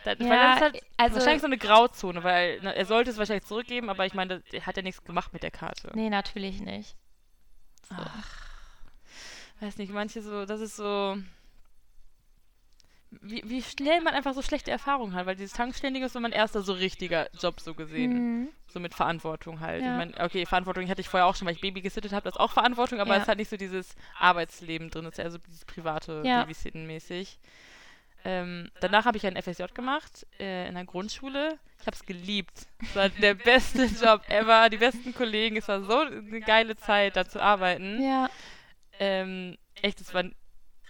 [0.04, 3.10] Da, weil Ja, das ist halt also- wahrscheinlich so eine Grauzone, weil ne, er sollte
[3.10, 5.90] es wahrscheinlich zurückgeben, aber ich meine, er hat ja nichts gemacht mit der Karte.
[5.94, 6.96] Nee, natürlich nicht.
[7.88, 7.96] So.
[9.60, 11.16] Weiß nicht, manche so, das ist so.
[13.22, 16.30] Wie, wie schnell man einfach so schlechte Erfahrungen hat, weil dieses Tankständige ist so mein
[16.30, 18.12] erster so richtiger Job so gesehen.
[18.42, 18.48] Mhm.
[18.68, 19.82] So mit Verantwortung halt.
[19.82, 19.90] Ja.
[20.00, 22.34] Ich mein, okay, Verantwortung hatte ich vorher auch schon, weil ich Baby gesittet habe, das
[22.34, 23.22] ist auch Verantwortung, aber Ja.
[23.22, 26.42] es hat nicht so dieses Arbeitsleben drin, es ist eher so dieses private Ja.
[26.42, 27.40] Babysitten mäßig.
[28.24, 31.59] Ähm, danach habe ich ein FSJ gemacht äh, in der Grundschule.
[31.80, 32.66] Ich habe es geliebt.
[32.83, 35.56] Es war der beste Job ever, die besten Kollegen.
[35.56, 38.02] Es war so eine geile Zeit, da zu arbeiten.
[38.02, 38.28] Ja.
[38.98, 40.35] Ähm, echt, es war ein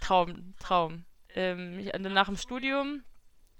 [0.01, 1.05] Traum, Traum.
[1.35, 3.05] Ähm, ich, also nach dem Studium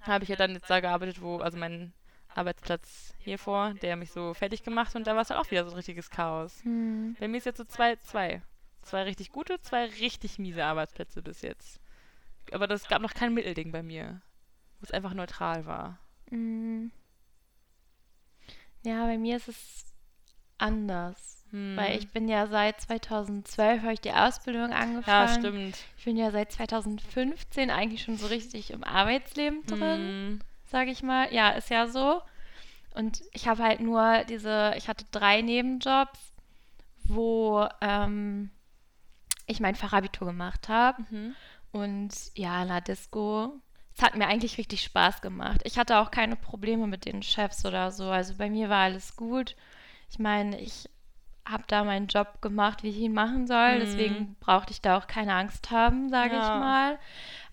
[0.01, 1.93] habe ich ja dann jetzt da gearbeitet, wo, also mein
[2.35, 5.65] Arbeitsplatz hier vor, der mich so fertig gemacht und da war es halt auch wieder
[5.65, 6.65] so ein richtiges Chaos.
[6.65, 7.17] Mhm.
[7.19, 8.43] Bei mir ist jetzt so zwei, zwei.
[8.83, 11.81] Zwei richtig gute, zwei richtig miese Arbeitsplätze bis jetzt.
[12.53, 14.21] Aber das gab noch kein Mittelding bei mir,
[14.81, 15.99] wo es einfach neutral war.
[16.31, 16.91] Mhm.
[18.85, 19.85] Ja, bei mir ist es
[20.59, 21.45] anders.
[21.51, 21.77] Hm.
[21.77, 25.39] Weil ich bin ja seit 2012 habe ich die Ausbildung Ja, angefangen.
[25.41, 25.79] stimmt.
[25.99, 30.41] Ich bin ja seit 2015 eigentlich schon so richtig im Arbeitsleben drin, Hm.
[30.67, 31.33] sage ich mal.
[31.35, 32.23] Ja, ist ja so.
[32.95, 36.33] Und ich habe halt nur diese, ich hatte drei Nebenjobs,
[37.05, 38.51] wo ähm,
[39.47, 41.03] ich mein Fachabitur gemacht habe.
[41.11, 41.35] Mhm.
[41.73, 43.53] Und ja, La Disco.
[43.97, 45.61] Es hat mir eigentlich richtig Spaß gemacht.
[45.65, 48.11] Ich hatte auch keine Probleme mit den Chefs oder so.
[48.11, 49.57] Also bei mir war alles gut.
[50.11, 50.89] Ich meine, ich
[51.45, 53.75] habe da meinen Job gemacht, wie ich ihn machen soll.
[53.77, 53.81] Mhm.
[53.81, 56.41] Deswegen brauchte ich da auch keine Angst haben, sage Ja.
[56.41, 56.99] ich mal.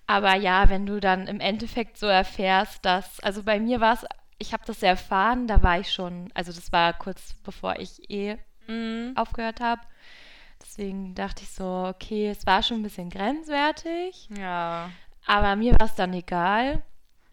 [0.06, 4.06] Aber ja, wenn du dann im Endeffekt so erfährst, dass, also bei mir war es,
[4.38, 8.38] ich habe das erfahren, da war ich schon, also das war kurz bevor ich eh
[8.68, 9.14] Mhm.
[9.16, 9.82] aufgehört habe.
[10.62, 14.28] Deswegen dachte ich so, okay, es war schon ein bisschen grenzwertig.
[14.38, 14.90] Ja.
[15.26, 16.82] Aber mir war es dann egal.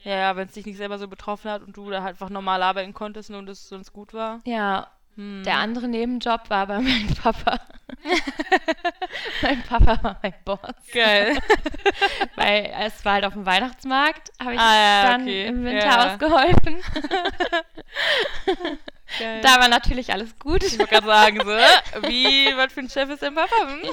[0.02, 2.28] Ja, ja, wenn es dich nicht selber so betroffen hat und du da halt einfach
[2.30, 4.40] normal arbeiten konntest und es sonst gut war.
[4.44, 5.42] Ja, Hm.
[5.44, 7.60] der andere Nebenjob war bei meinem Papa.
[9.42, 10.58] mein Papa war mein Boss.
[10.92, 11.38] Geil.
[12.36, 15.46] Weil es war halt auf dem Weihnachtsmarkt, habe ich Ah, ja, dann okay.
[15.46, 16.12] im Winter Ja.
[16.12, 16.82] ausgeholfen.
[19.18, 19.40] Geil.
[19.42, 20.64] Da war natürlich alles gut.
[20.64, 23.54] ich wollte gerade sagen, so, wie, was für ein Chef ist dein Papa?
[23.60, 23.90] Hm?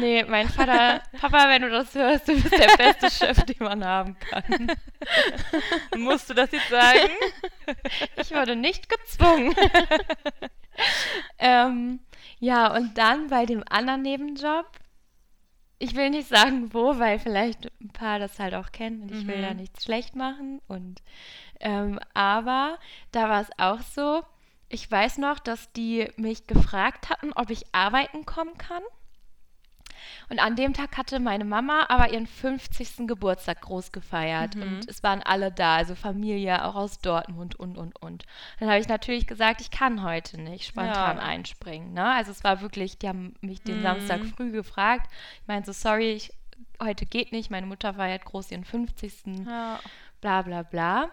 [0.00, 3.84] Nee, mein Vater, Papa, wenn du das hörst, du bist der beste Chef, den man
[3.84, 4.72] haben kann.
[5.96, 7.10] Musst du das jetzt sagen?
[8.16, 9.54] Ich wurde nicht gezwungen.
[11.38, 12.00] ähm,
[12.40, 14.66] ja, und dann bei dem anderen Nebenjob,
[15.78, 19.26] ich will nicht sagen wo, weil vielleicht ein paar das halt auch kennen und ich
[19.26, 19.42] will Mhm.
[19.42, 20.60] da nichts schlecht machen.
[20.68, 21.02] Und
[21.60, 22.78] ähm, aber
[23.12, 24.22] da war es auch so,
[24.68, 28.82] ich weiß noch, dass die mich gefragt hatten, ob ich arbeiten kommen kann.
[30.28, 33.06] Und an dem Tag hatte meine Mama aber ihren 50.
[33.06, 34.54] Geburtstag groß gefeiert.
[34.56, 34.62] Mhm.
[34.62, 38.24] Und es waren alle da, also Familie, auch aus Dortmund und, und, und.
[38.60, 41.22] Dann habe ich natürlich gesagt, ich kann heute nicht spontan Ja.
[41.22, 41.92] einspringen.
[41.94, 42.04] Ne?
[42.04, 43.82] Also es war wirklich, die haben mich den Mhm.
[43.82, 45.10] Samstag früh gefragt.
[45.42, 46.32] Ich meinte so, sorry, ich,
[46.82, 47.50] heute geht nicht.
[47.50, 49.78] Meine Mutter feiert groß ihren 50 Ja.
[50.20, 51.10] bla bla bla.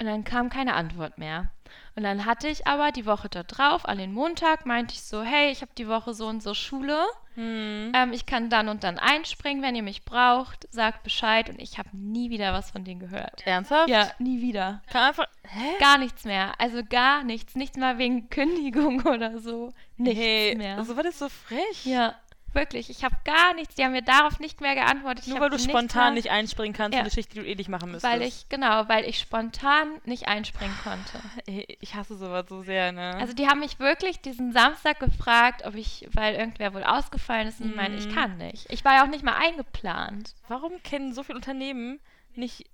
[0.00, 1.50] Und dann kam keine Antwort mehr.
[1.96, 5.22] Und dann hatte ich aber die Woche da drauf, an den Montag, meinte ich so,
[5.22, 7.04] hey, ich habe die Woche so und so Schule.
[7.34, 7.92] Hm.
[7.94, 10.68] Ähm, ich kann dann und dann einspringen, wenn ihr mich braucht.
[10.70, 11.48] Sagt Bescheid.
[11.48, 13.44] Und ich habe nie wieder was von denen gehört.
[13.44, 13.88] Ernsthaft?
[13.88, 14.82] Ja, nie wieder.
[14.90, 15.26] Kann einfach.
[15.42, 15.78] Hä?
[15.80, 16.52] Gar nichts mehr.
[16.58, 17.56] Also gar nichts.
[17.56, 19.72] Nichts mal wegen Kündigung oder so.
[19.96, 20.84] Nichts hey, mehr.
[20.84, 21.84] So war das so frech.
[21.84, 22.14] Ja,
[22.54, 22.90] wirklich.
[22.90, 23.74] Ich habe gar nichts.
[23.74, 25.24] Die haben mir darauf nicht mehr geantwortet.
[25.26, 27.00] Ich Nur weil du spontan mal- nicht einspringen kannst Ja.
[27.02, 28.12] eine Schicht, die du eh nicht machen müsstest.
[28.12, 31.20] Weil ich, genau, weil ich spontan nicht einspringen konnte.
[31.80, 33.14] Ich hasse sowas so sehr, ne?
[33.16, 37.60] Also die haben mich wirklich diesen Samstag gefragt, ob ich, weil irgendwer wohl ausgefallen ist,
[37.60, 38.14] und ich meine, ich Mhm.
[38.14, 38.66] kann nicht.
[38.70, 40.34] Ich war ja auch nicht mal eingeplant.
[40.48, 42.00] Warum kennen so viele Unternehmen
[42.34, 42.64] nicht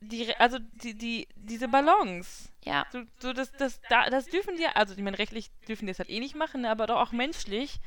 [0.00, 2.48] die, also die, die, diese Balance?
[2.64, 2.84] Ja.
[2.92, 5.98] So, so das, das, da, das dürfen die, also ich meine, rechtlich dürfen die das
[5.98, 7.78] halt eh nicht machen, ne, aber doch auch menschlich,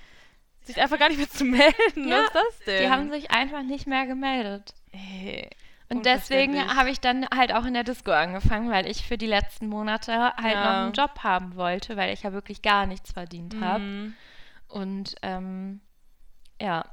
[0.73, 2.07] sich einfach gar nicht mehr zu melden.
[2.07, 2.83] Ja, Was ist das denn?
[2.83, 4.73] Die haben sich einfach nicht mehr gemeldet.
[4.91, 5.49] Ey,
[5.89, 9.27] Und deswegen habe ich dann halt auch in der Disco angefangen, weil ich für die
[9.27, 10.63] letzten Monate halt Ja.
[10.63, 13.79] noch einen Job haben wollte, weil ich ja wirklich gar nichts verdient habe.
[13.83, 14.13] Mhm.
[14.67, 15.81] Und ähm,
[16.61, 16.85] ja,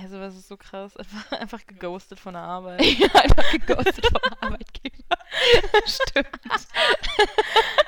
[0.00, 0.96] Ey, sowas ist so krass.
[0.96, 2.80] Einfach, einfach geghostet von der Arbeit.
[3.14, 5.16] einfach geghostet vom Arbeitgeber.
[5.84, 6.40] Stimmt.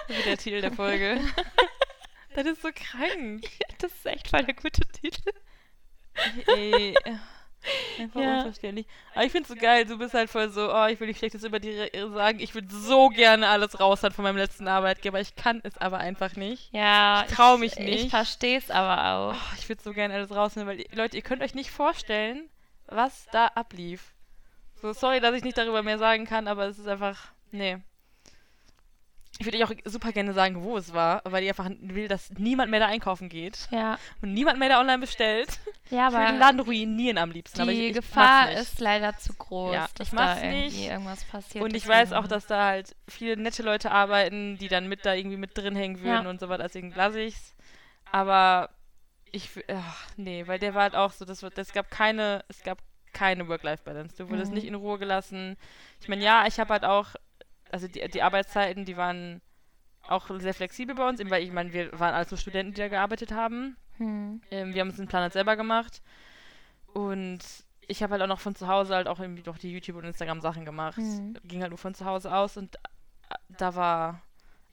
[0.08, 1.18] Wie der Titel der Folge.
[2.34, 3.44] Das ist so krank.
[3.78, 5.30] Das ist echt voll der gute Titel.
[6.46, 6.94] Ey.
[7.98, 8.38] Einfach Ja.
[8.38, 8.86] unverständlich.
[9.14, 11.18] Aber ich finde es so geil, du bist halt voll so, oh, ich will nicht
[11.18, 12.38] Schlechtes über die sagen.
[12.40, 15.20] Ich würde so gerne alles raus haben von meinem letzten Arbeitgeber.
[15.20, 16.72] Ich kann es aber einfach nicht.
[16.72, 18.10] Ja, Ich trau mich Ich nicht.
[18.10, 19.34] verstehe es aber auch.
[19.34, 22.48] Oh, ich würde so gerne alles rausnehmen, weil, Leute, ihr könnt euch nicht vorstellen,
[22.86, 24.12] was da ablief.
[24.82, 27.78] So, sorry, dass ich nicht darüber mehr sagen kann, aber es ist einfach, nee.
[29.40, 32.30] Ich würde euch auch super gerne sagen, wo es war, weil ich einfach will, dass
[32.38, 35.58] niemand mehr da einkaufen geht Ja, und niemand mehr da online bestellt.
[35.90, 38.78] ja Ich will den aber Laden ruinieren am liebsten, aber ich, die ich Gefahr ist
[38.78, 40.88] leider zu groß, Ja, dass ich da mach's irgendwie nicht.
[40.88, 41.64] irgendwas passiert.
[41.64, 45.14] Und ich weiß auch, dass da halt viele nette Leute arbeiten, die dann mit da
[45.14, 46.30] irgendwie mit drin hängen würden Ja.
[46.30, 47.54] und so weiter, deswegen lasse ich's.
[48.12, 48.70] Aber
[49.32, 52.78] ich, ach, nee, weil der war halt auch so, das, es gab keine, es gab
[53.12, 54.16] keine Work-Life-Balance.
[54.16, 54.54] Du wurdest Mhm.
[54.58, 55.56] nicht in Ruhe gelassen.
[56.00, 57.08] Ich meine, ja, ich habe halt auch,
[57.74, 59.42] also die, die Arbeitszeiten, die waren
[60.06, 62.80] auch sehr flexibel bei uns, eben weil ich meine, wir waren alles so Studenten, die
[62.80, 63.76] da gearbeitet haben.
[63.96, 64.40] Hm.
[64.52, 66.00] Ähm, wir haben uns den Plan halt selber gemacht.
[66.92, 67.40] Und
[67.88, 70.04] ich habe halt auch noch von zu Hause halt auch irgendwie noch die YouTube- und
[70.04, 70.98] Instagram-Sachen gemacht.
[70.98, 71.34] Mhm.
[71.42, 74.22] Ging halt nur von zu Hause aus und äh, da war.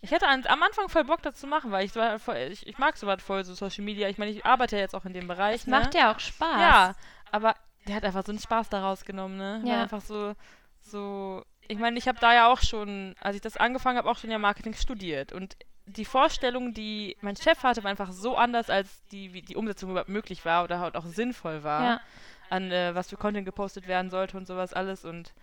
[0.01, 2.67] Ich hatte an, am Anfang voll Bock, das zu machen, weil ich war voll, ich,
[2.67, 4.09] ich mag sowas voll, so Social Media.
[4.09, 5.55] Ich meine, ich arbeite ja jetzt auch in dem Bereich.
[5.55, 5.99] Es macht ne?
[6.01, 6.61] ja auch Spaß.
[6.61, 6.95] Ja,
[7.31, 7.55] aber
[7.87, 9.63] der hat einfach so einen Spaß daraus genommen, ne?
[9.65, 9.73] Ja.
[9.73, 10.35] War einfach so,
[10.81, 11.43] so.
[11.71, 14.29] Ich meine, ich habe da ja auch schon, als ich das angefangen habe, auch schon
[14.29, 15.31] ja Marketing studiert.
[15.31, 15.55] Und
[15.85, 19.89] die Vorstellung, die mein Chef hatte, war einfach so anders, als die, wie die Umsetzung
[19.91, 21.83] überhaupt möglich war oder halt auch sinnvoll war.
[21.83, 22.01] Ja.
[22.49, 25.05] An äh, was für Content gepostet werden sollte und sowas alles.
[25.05, 25.33] Und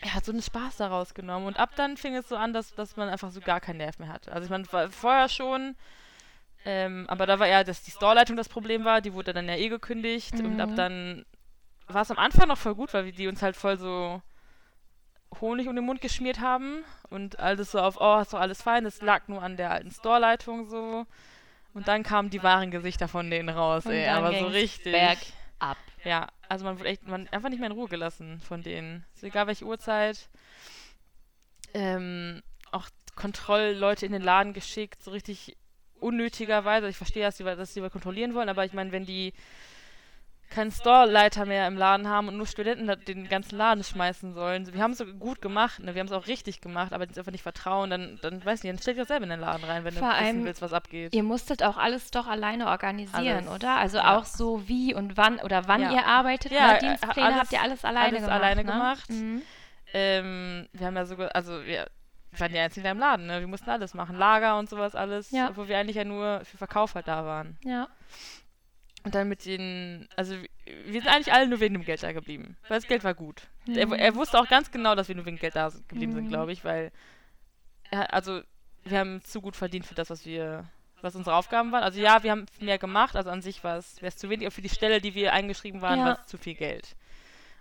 [0.00, 1.46] er hat so einen Spaß daraus genommen.
[1.46, 4.00] Und ab dann fing es so an, dass, dass man einfach so gar keinen Nerv
[4.00, 4.32] mehr hatte.
[4.32, 5.76] Also ich meine, war vorher schon,
[6.64, 9.00] ähm, aber da war eher, dass die Storeleitung das Problem war.
[9.00, 10.40] Die wurde dann ja eh gekündigt.
[10.40, 10.76] Und ab Mhm.
[10.76, 11.24] dann
[11.86, 14.20] war es am Anfang noch voll gut, weil wir die uns halt voll so
[15.40, 16.84] Honig um den Mund geschmiert haben.
[17.10, 18.84] Und alles so auf, oh, ist doch alles fein.
[18.84, 21.06] Das lag nur an der alten Storeleitung so.
[21.74, 24.08] Und dann kamen die wahren Gesichter von denen raus, Und ey.
[24.08, 24.92] Aber so richtig.
[24.92, 25.76] bergab.
[26.04, 29.04] Ja, also man wurde echt, man einfach nicht mehr in Ruhe gelassen von denen.
[29.14, 30.28] Ist egal welche Uhrzeit.
[31.72, 35.56] Ähm, auch Kontrollleute in den Laden geschickt, so richtig
[35.98, 36.88] unnötigerweise.
[36.88, 39.32] Ich verstehe, dass die, dass die kontrollieren wollen, aber ich meine, wenn die
[40.50, 44.72] keinen Storeleiter mehr im Laden haben und nur Studenten den ganzen Laden schmeißen sollen.
[44.72, 45.94] Wir haben es so gut gemacht, ne?
[45.94, 48.72] wir haben es auch richtig gemacht, aber die einfach nicht vertrauen, dann, dann weiß nicht,
[48.72, 50.72] dann stell dich doch selber in den Laden rein, wenn Vor du wissen willst, was
[50.72, 51.14] abgeht.
[51.14, 53.50] Ihr musstet auch alles doch alleine organisieren, Alles.
[53.50, 53.76] oder?
[53.76, 54.16] Also Ja.
[54.16, 55.92] auch so wie und wann oder wann Ja.
[55.92, 56.52] ihr arbeitet.
[56.52, 56.78] Ja, ne?
[56.78, 58.36] Dienstpläne alles- habt ihr alles alleine alles gemacht.
[58.40, 58.72] alleine ne?
[58.72, 59.10] gemacht.
[59.10, 59.42] Mhm.
[59.92, 61.86] Ähm, wir haben ja sogar, also wir,
[62.30, 63.40] wir waren die Einzigen da im Laden, ne?
[63.40, 65.48] Wir mussten alles machen, Lager und sowas alles, Ja.
[65.50, 67.56] obwohl wir eigentlich ja nur für Verkauf halt da waren.
[67.64, 67.88] Ja.
[69.04, 72.56] Und dann mit den, also wir- sind eigentlich alle nur wegen dem Geld da geblieben,
[72.68, 73.42] weil das Geld war gut.
[73.66, 73.92] Er, Mhm.
[73.92, 76.28] er wusste auch ganz genau, dass wir nur wegen Geld da geblieben sind, Mhm.
[76.30, 76.90] glaube ich, weil,
[77.90, 78.40] er, also
[78.84, 80.64] wir haben zu gut verdient für das, was wir,
[81.02, 81.82] was unsere Aufgaben waren.
[81.82, 84.62] Also ja, wir haben mehr gemacht, also an sich war es zu wenig, aber für
[84.62, 86.04] die Stelle, die wir eingeschrieben waren, Ja.
[86.06, 86.96] war es zu viel Geld.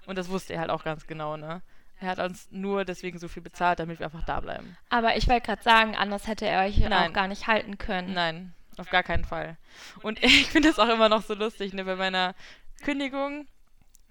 [0.06, 1.62] Und das wusste er halt auch ganz genau, ne?
[2.00, 4.76] Er hat uns nur deswegen so viel bezahlt, damit wir einfach da bleiben.
[4.90, 7.10] Aber ich wollte gerade sagen, anders hätte er euch Nein.
[7.10, 8.14] auch gar nicht halten können.
[8.14, 9.58] Nein, auf gar keinen Fall.
[10.02, 12.36] Und ich finde das auch immer noch so lustig, ne, bei meiner
[12.84, 13.48] Kündigung.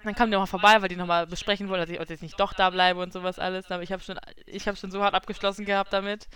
[0.05, 2.23] Dann kam die nochmal vorbei, weil die nochmal besprechen wollen, dass ich ob ich jetzt
[2.23, 3.71] nicht doch da bleibe und sowas alles.
[3.71, 6.29] Aber ich habe schon, ich habe schon so hart abgeschlossen gehabt damit.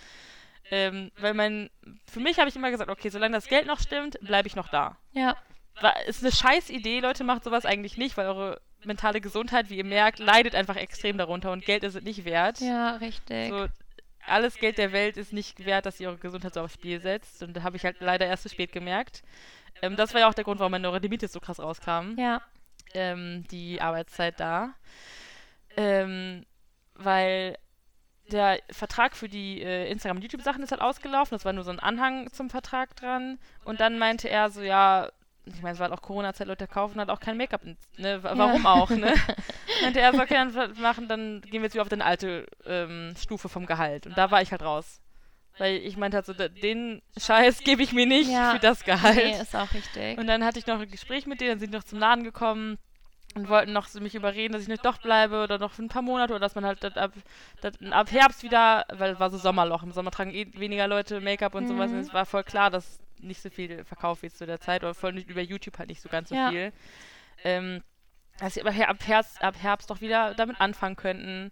[0.71, 1.71] Ähm, weil mein,
[2.07, 4.69] für mich habe ich immer gesagt, okay, solange das Geld noch stimmt, bleibe ich noch
[4.69, 4.97] da.
[5.12, 5.37] Ja.
[5.81, 9.77] War, ist eine scheiß Idee, Leute, macht sowas eigentlich nicht, weil eure mentale Gesundheit, wie
[9.77, 12.61] ihr merkt, leidet einfach extrem darunter und Geld ist es nicht wert.
[12.61, 13.51] Ja, richtig.
[13.51, 13.67] So,
[14.27, 17.43] alles Geld der Welt ist nicht wert, dass ihr eure Gesundheit so aufs Spiel setzt.
[17.43, 19.23] Und da habe ich halt leider erst zu spät gemerkt.
[19.83, 22.19] Ähm, das war ja auch der Grund, warum meine Neurodermitis so krass rauskam.
[22.19, 22.43] Ja.
[22.95, 24.75] Ähm, die Arbeitszeit da.
[25.77, 26.47] Ähm,
[26.95, 27.59] weil
[28.31, 31.37] der Vertrag für die äh, Instagram- und YouTube-Sachen ist halt ausgelaufen.
[31.37, 33.39] Das war nur so ein Anhang zum Vertrag dran.
[33.65, 35.11] Und dann meinte er so, ja,
[35.46, 37.62] ich meine, es war halt auch Corona-Zeit, Leute kaufen halt auch kein Make-up.
[37.96, 38.22] Ne?
[38.22, 38.72] Wa- Warum Ja.
[38.72, 39.14] auch, ne?
[39.82, 43.14] meinte er so, okay, dann machen, dann gehen wir jetzt wieder auf deine alte ähm,
[43.18, 44.06] Stufe vom Gehalt.
[44.06, 45.00] Und da war ich halt raus.
[45.59, 48.52] Weil ich meinte halt so, den Scheiß gebe ich mir nicht Ja.
[48.52, 49.16] für das Gehalt.
[49.16, 50.18] Nee, ist auch richtig.
[50.18, 52.24] Und dann hatte ich noch ein Gespräch mit denen, dann sind die noch zum Laden
[52.24, 52.76] gekommen
[53.37, 55.88] und wollten noch so mich überreden, dass ich nicht doch bleibe oder noch für ein
[55.88, 57.12] paar Monate oder dass man halt dat ab,
[57.61, 61.20] dat ab Herbst wieder, weil es war so Sommerloch, im Sommer tragen eh weniger Leute
[61.20, 61.99] Make-up und sowas Mhm.
[61.99, 64.94] und es war voll klar, dass nicht so viel verkauft wird zu der Zeit oder
[64.94, 66.49] voll nicht über YouTube halt nicht so ganz so Ja.
[66.51, 66.72] viel.
[67.44, 67.83] Ähm,
[68.38, 71.51] dass sie ab, Herbst, ab Herbst doch wieder damit anfangen könnten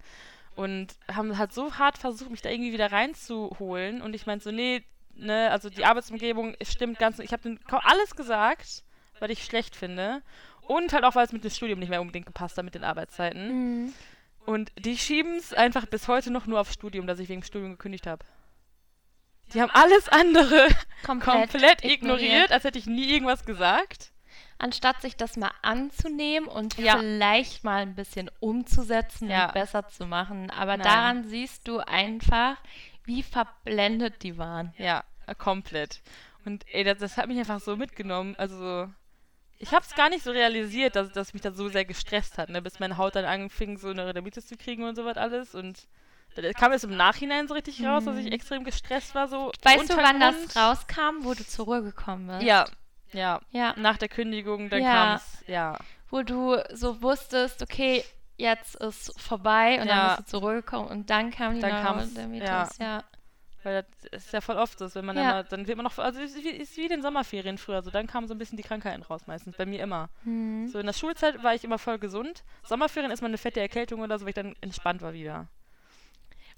[0.57, 4.51] und haben halt so hart versucht, mich da irgendwie wieder reinzuholen und ich meinte so,
[4.51, 4.83] nee,
[5.15, 8.85] ne, also die Arbeitsumgebung stimmt ganz, ich habe alles gesagt,
[9.21, 10.23] was ich schlecht finde
[10.67, 12.85] und halt auch, weil es mit dem Studium nicht mehr unbedingt gepasst hat mit den
[12.85, 13.85] Arbeitszeiten.
[13.87, 13.95] Mhm.
[14.47, 17.47] Und die schieben es einfach bis heute noch nur aufs Studium, dass ich wegen dem
[17.47, 18.25] Studium gekündigt habe.
[19.53, 20.69] Die haben alles andere
[21.05, 24.11] Komplett, komplett ignoriert, als hätte ich nie irgendwas gesagt.
[24.59, 26.99] Anstatt sich das mal anzunehmen und Ja.
[26.99, 29.47] vielleicht mal ein bisschen umzusetzen Ja.
[29.47, 30.51] und besser zu machen.
[30.51, 30.85] Aber Nein.
[30.87, 32.57] daran siehst du einfach,
[33.05, 34.73] wie verblendet die waren.
[34.79, 35.05] Ja,
[35.39, 36.03] komplett.
[36.45, 38.35] Und ey, das, das hat mich einfach so mitgenommen.
[38.37, 38.93] Also, so-
[39.65, 42.51] ich habe es gar nicht so realisiert, dass, dass mich das so sehr gestresst hat,
[42.51, 42.61] ne?
[42.61, 45.55] bis meine Haut dann anfing, so eine Neurodermitis zu kriegen und sowas alles.
[45.55, 45.89] Und
[46.37, 49.27] da kam es im Nachhinein so richtig raus, dass ich extrem gestresst war.
[49.29, 49.51] So.
[49.63, 52.43] Weißt du, wann das rauskam, wo du zur Ruhe gekommen bist?
[52.43, 52.67] Ja,
[53.13, 53.41] ja.
[53.51, 54.93] Ja, Nach der Kündigung, dann Ja.
[54.93, 55.79] kam es, ja.
[56.11, 58.05] wo du so wusstest, okay,
[58.37, 59.95] jetzt ist vorbei und Ja.
[59.95, 62.79] dann bist du zur Ruhe gekommen und dann kam die Dann Neurodermitis.
[62.79, 63.03] Ja.
[63.65, 65.23] Weil das ist ja voll oft so, wenn man Ja.
[65.23, 67.91] immer, dann wird man noch, also ist wie, ist wie in den Sommerferien früher, so
[67.91, 70.11] dann kamen so ein bisschen die Krankheiten raus meistens, bei mir immer.
[70.25, 70.69] Hm.
[70.69, 72.45] So in der Schulzeit war ich immer voll gesund.
[72.63, 75.49] Sommerferien ist mal eine fette Erkältung oder so, weil ich dann entspannt war wieder.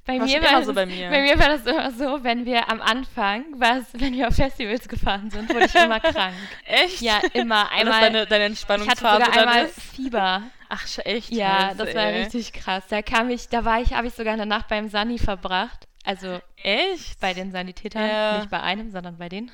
[0.04, 1.10] Bei War mir, war das, so bei mir.
[1.10, 4.88] bei mir war das immer so, wenn wir am Anfang, was, wenn wir auf Festivals
[4.88, 6.34] gefahren sind, wurde ich immer krank.
[6.64, 7.00] Echt?
[7.00, 7.70] Ja, immer.
[7.72, 9.80] Einmal, deine, deine ich hatte Entspannungsphase sogar einmal ist?
[9.80, 10.42] Fieber.
[10.68, 11.30] Ach, echt?
[11.30, 12.22] Ja, Scheiße, das war ey.
[12.22, 12.84] richtig krass.
[12.88, 15.88] Da kam ich, da war ich, habe ich sogar eine Nacht beim Sani verbracht.
[16.06, 17.18] Also Echt?
[17.20, 18.38] bei den Sanitätern, Ja.
[18.38, 19.50] nicht bei einem, sondern bei denen.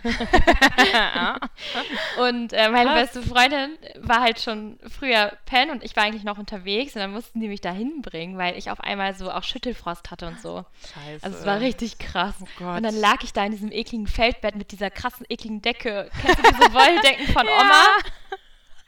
[0.93, 1.39] ja.
[2.19, 3.13] Und äh, meine Krass.
[3.15, 7.13] beste Freundin war halt schon früher pennen und ich war eigentlich noch unterwegs und dann
[7.13, 10.65] mussten die mich da hinbringen, weil ich auf einmal so auch Schüttelfrost hatte und so.
[10.95, 11.25] Scheiße.
[11.25, 12.35] Also es war richtig krass.
[12.43, 12.77] Oh Gott.
[12.77, 16.11] Und dann lag ich da in diesem ekligen Feldbett mit dieser krassen, ekligen Decke.
[16.21, 17.87] Kennst du diese Wolldecken von Oma?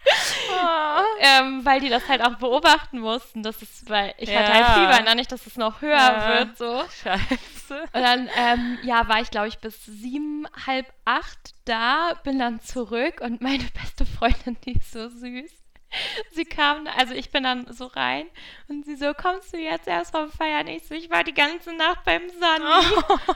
[0.07, 1.01] Oh.
[1.21, 3.43] Ähm, weil die das halt auch beobachten mussten.
[3.43, 4.55] Das ist, weil ich hatte Ja.
[4.55, 5.17] halt Fieber, ne?
[5.17, 6.29] nicht, dass es noch höher Ja.
[6.29, 6.59] wird.
[6.59, 6.83] So.
[7.03, 7.81] Scheiße.
[7.93, 12.61] Und dann, ähm, ja, war ich, glaube ich, bis sieben, halb acht da, bin dann
[12.61, 15.51] zurück und meine beste Freundin, die ist so süß.
[16.33, 18.26] Sie kam, also ich bin dann so rein
[18.68, 20.66] und sie so, kommst du jetzt erst vom Feiern?
[20.66, 22.64] Ich so, ich war die ganze Nacht beim Sani.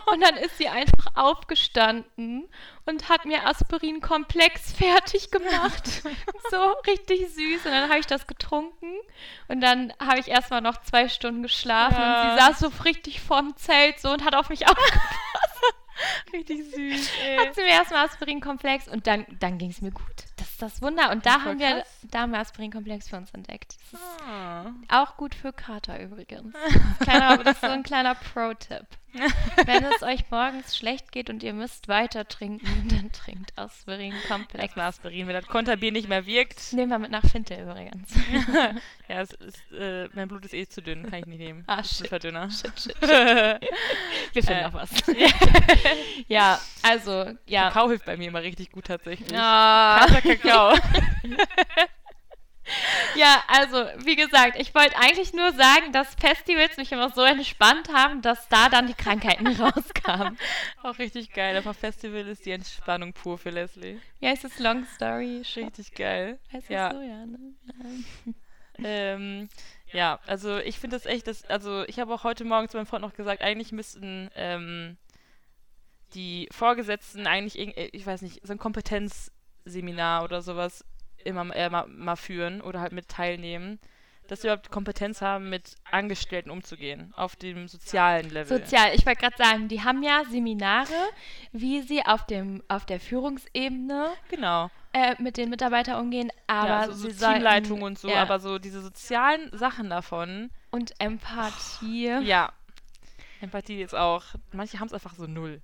[0.07, 2.49] Und dann ist sie einfach aufgestanden
[2.87, 6.03] und hat mir Aspirin-Komplex fertig gemacht.
[6.51, 7.67] so richtig süß.
[7.67, 8.93] Und dann habe ich das getrunken
[9.49, 12.23] und dann habe ich erstmal noch zwei Stunden geschlafen Ja.
[12.23, 15.75] und sie saß so richtig vorm Zelt so und hat auf mich aufgepasst.
[16.33, 17.37] Richtig süß, ey.
[17.39, 20.05] hat sie mir erstmal Aspirin-Komplex und dann, dann ging es mir gut.
[20.59, 21.11] Das ist das Wunder.
[21.13, 23.77] Und da haben wir, da haben wir Aspirinkomplex für uns entdeckt.
[23.93, 24.73] Das ist Ah.
[24.89, 26.55] auch gut für Kater übrigens.
[27.01, 28.87] Kleiner, das ist so ein kleiner Pro-Tipp.
[29.67, 34.63] Wenn es euch morgens schlecht geht und ihr müsst weiter trinken, dann trinkt Aspirinkomplex.
[34.65, 36.73] Erstmal Aspirin, wenn das Konterbier nicht mehr wirkt.
[36.73, 38.15] Nehmen wir mit nach Finte übrigens.
[39.09, 39.37] ja, ist,
[39.73, 41.65] äh, mein Blut ist eh zu dünn, kann ich nicht nehmen.
[41.67, 42.09] Ah, shit.
[42.09, 42.51] Verdünner.
[42.51, 43.59] Shit, shit, Wir
[44.35, 44.91] finden Äh, noch was.
[46.29, 47.69] ja, also, ja.
[47.71, 49.37] Kakao hilft bei mir immer richtig gut tatsächlich.
[49.37, 50.07] Ah.
[50.07, 50.75] Kalter Kakao.
[53.17, 57.93] Ja, also, wie gesagt, ich wollte eigentlich nur sagen, dass Festivals mich immer so entspannt
[57.93, 60.39] haben, dass da dann die Krankheiten rauskamen.
[60.83, 61.61] Auch richtig geil.
[61.61, 64.01] Dem Festival ist die Entspannung pur für Leslie.
[64.21, 65.43] Ja, ist es Long Story?
[65.57, 66.39] Richtig geil.
[66.53, 66.93] Heißt ja.
[66.93, 67.01] so?
[67.01, 67.55] Ja, ne?
[68.85, 69.49] Ähm,
[69.93, 72.87] ja, also ich finde das echt, das, also ich habe auch heute Morgen zu meinem
[72.87, 74.97] Freund noch gesagt, eigentlich müssten ähm,
[76.15, 80.85] die Vorgesetzten eigentlich, äh, ich weiß nicht, so ein Kompetenzseminar oder sowas
[81.25, 83.79] immer äh, mal, mal führen oder halt mit teilnehmen,
[84.29, 88.59] dass sie überhaupt Kompetenz haben, mit Angestellten umzugehen, auf dem sozialen Level.
[88.61, 91.09] Sozial, ich wollte gerade sagen, die haben ja Seminare,
[91.53, 94.71] wie sie auf, dem, auf der Führungsebene genau.
[94.93, 98.21] äh, mit den Mitarbeitern umgehen, aber ja, so, so sie sollten- Teamleitung und so, ja,
[98.23, 102.19] aber so diese sozialen Sachen davon, und Empathie.
[102.23, 102.53] ja.
[103.41, 104.25] Empathie jetzt auch.
[104.53, 105.63] Manche haben es einfach so null.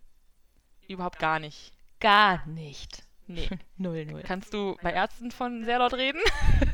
[0.86, 1.72] Überhaupt gar nicht.
[2.00, 3.03] Gar nicht.
[3.26, 3.48] Nee.
[3.78, 4.22] Null, null.
[4.22, 6.20] Kannst du bei Ärzten von sehr laut reden?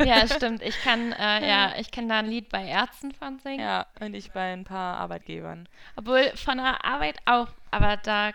[0.05, 0.63] Ja, stimmt.
[0.63, 3.61] Ich kann, äh, ja, ich kann da ein Lied bei Ärzten von singen.
[3.61, 5.69] ja, und ich bei ein paar Arbeitgebern.
[5.97, 8.33] Obwohl von der Arbeit auch, aber da,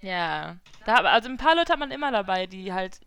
[0.00, 0.56] Ja.
[0.84, 3.00] Da, also ein paar Leute hat man immer dabei, die halt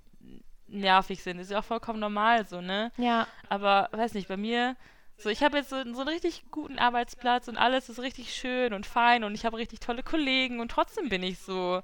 [0.67, 1.39] nervig sind.
[1.39, 2.91] Ist ja auch vollkommen normal so, ne?
[2.97, 4.75] ja, Aber weiß nicht, bei mir,
[5.17, 8.73] so ich habe jetzt so, so einen richtig guten Arbeitsplatz und alles ist richtig schön
[8.73, 11.81] und fein und ich habe richtig tolle Kollegen und trotzdem bin ich so,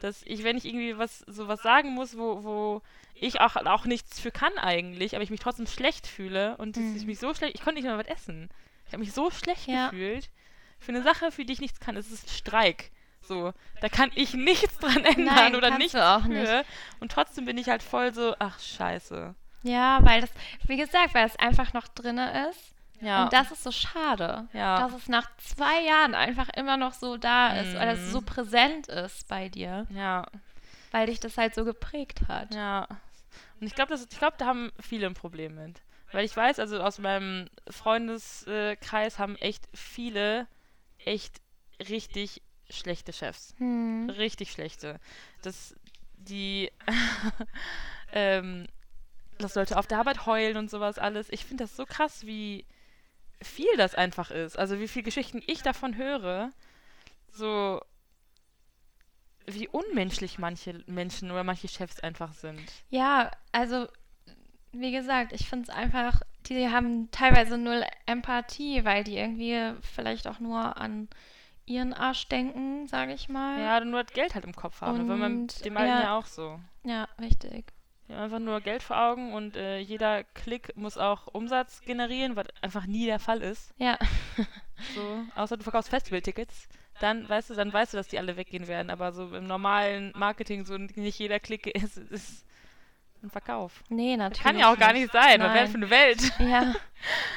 [0.00, 2.82] dass ich, wenn ich irgendwie was so was sagen muss, wo, wo
[3.14, 6.84] ich auch, auch nichts für kann eigentlich, aber ich mich trotzdem schlecht fühle und dass
[6.96, 7.06] ich Mhm.
[7.06, 8.48] mich so schlecht, ich konnte nicht mehr was essen.
[8.86, 9.90] Ich habe mich so schlecht Ja.
[9.90, 10.30] gefühlt.
[10.78, 12.90] Für eine Sache, für die ich nichts kann, es ist Streik.
[13.22, 16.28] So, da kann ich nichts dran ändern Nein, oder nichts auch für.
[16.28, 16.64] nicht.
[17.00, 19.34] Und trotzdem bin ich halt voll so, ach scheiße.
[19.62, 20.30] ja, weil das,
[20.66, 22.74] wie gesagt, weil es einfach noch drinne ist.
[23.00, 23.24] Ja.
[23.24, 24.80] Und das ist so schade, Ja.
[24.80, 28.10] dass es nach zwei Jahren einfach immer noch so da ist oder es Mhm.
[28.10, 30.26] so präsent ist bei dir, ja.
[30.90, 32.54] weil dich das halt so geprägt hat.
[32.54, 32.86] Ja.
[33.60, 35.80] Und ich glaube, ich glaube, da haben viele ein Problem mit.
[36.12, 40.46] Weil ich weiß, also aus meinem Freundeskreis haben echt viele
[41.04, 41.40] echt
[41.88, 43.54] richtig schlechte Chefs.
[43.58, 44.10] Hm.
[44.10, 44.98] Richtig schlechte.
[45.42, 45.74] Das,
[46.16, 46.70] die,
[48.12, 48.66] ähm,
[49.38, 51.28] dass Leute auf der Arbeit heulen und sowas alles.
[51.30, 52.64] Ich finde das so krass, wie
[53.42, 54.58] viel das einfach ist.
[54.58, 56.50] Also wie viele Geschichten ich davon höre.
[57.32, 57.80] So,
[59.46, 62.62] wie unmenschlich manche Menschen oder manche Chefs einfach sind.
[62.90, 63.86] Ja, also
[64.72, 70.26] wie gesagt, ich finde es einfach, die haben teilweise null Empathie, weil die irgendwie vielleicht
[70.26, 71.08] auch nur an
[71.66, 73.60] ihren Arsch denken, sage ich mal.
[73.60, 75.08] Ja, nur das Geld halt im Kopf haben.
[75.08, 76.02] Weil man Und, dem alten ja.
[76.02, 76.60] ja auch so.
[76.84, 77.72] Ja, richtig.
[78.10, 82.34] Die haben einfach nur Geld vor Augen und äh, jeder Klick muss auch Umsatz generieren,
[82.34, 83.72] was einfach nie der Fall ist.
[83.78, 83.98] Ja.
[84.94, 86.66] So, außer du verkaufst Festivaltickets,
[87.00, 88.88] dann weißt du, dann weißt du, dass die alle weggehen werden.
[88.88, 92.46] Aber so im normalen Marketing, so nicht jeder Klick ist, ist
[93.22, 93.84] ein Verkauf.
[93.90, 94.42] Nee, natürlich.
[94.42, 95.42] Kann ja auch gar nicht sein.
[95.42, 96.32] Was wäre für eine Welt?
[96.38, 96.74] Ja,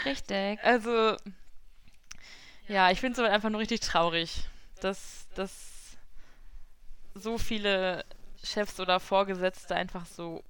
[0.06, 0.64] richtig.
[0.64, 1.18] Also,
[2.70, 4.48] ja, ich finde es einfach nur richtig traurig,
[4.80, 5.98] dass, dass
[7.14, 8.06] so viele
[8.42, 10.46] Chefs oder Vorgesetzte einfach so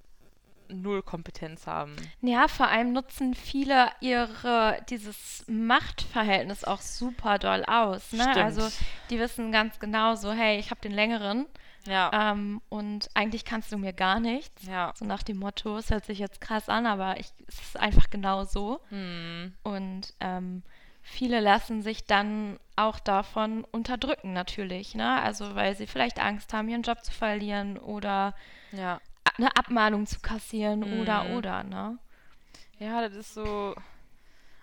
[0.82, 1.96] null Kompetenz haben.
[2.20, 8.12] Ja, vor allem nutzen viele ihre dieses Machtverhältnis auch super doll aus.
[8.12, 8.22] Ne?
[8.22, 8.36] Stimmt.
[8.38, 8.68] Also
[9.10, 11.46] die wissen ganz genau so, hey, ich habe den längeren
[11.86, 14.62] Ja, ähm, und eigentlich kannst du mir gar nichts.
[14.66, 14.92] ja.
[14.96, 18.10] So nach dem Motto, es hört sich jetzt krass an, aber ich, es ist einfach
[18.10, 18.80] genau so.
[18.88, 19.52] Hm.
[19.62, 20.62] Und ähm,
[21.02, 25.20] viele lassen sich dann auch davon unterdrücken natürlich, ne?
[25.22, 28.34] Also weil sie vielleicht Angst haben, ihren Job zu verlieren oder
[28.72, 29.00] Ja.
[29.36, 31.36] Eine Abmahnung zu kassieren oder Mhm.
[31.36, 31.98] oder, ne?
[32.78, 33.74] Ja, das ist so.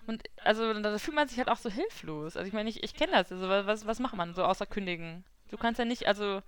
[0.07, 2.35] Und also da fühlt man sich halt auch so hilflos.
[2.35, 3.31] Also ich meine, ich, ich kenne das.
[3.31, 5.23] Also was, was macht man so außer kündigen?
[5.49, 6.41] Du kannst ja nicht, also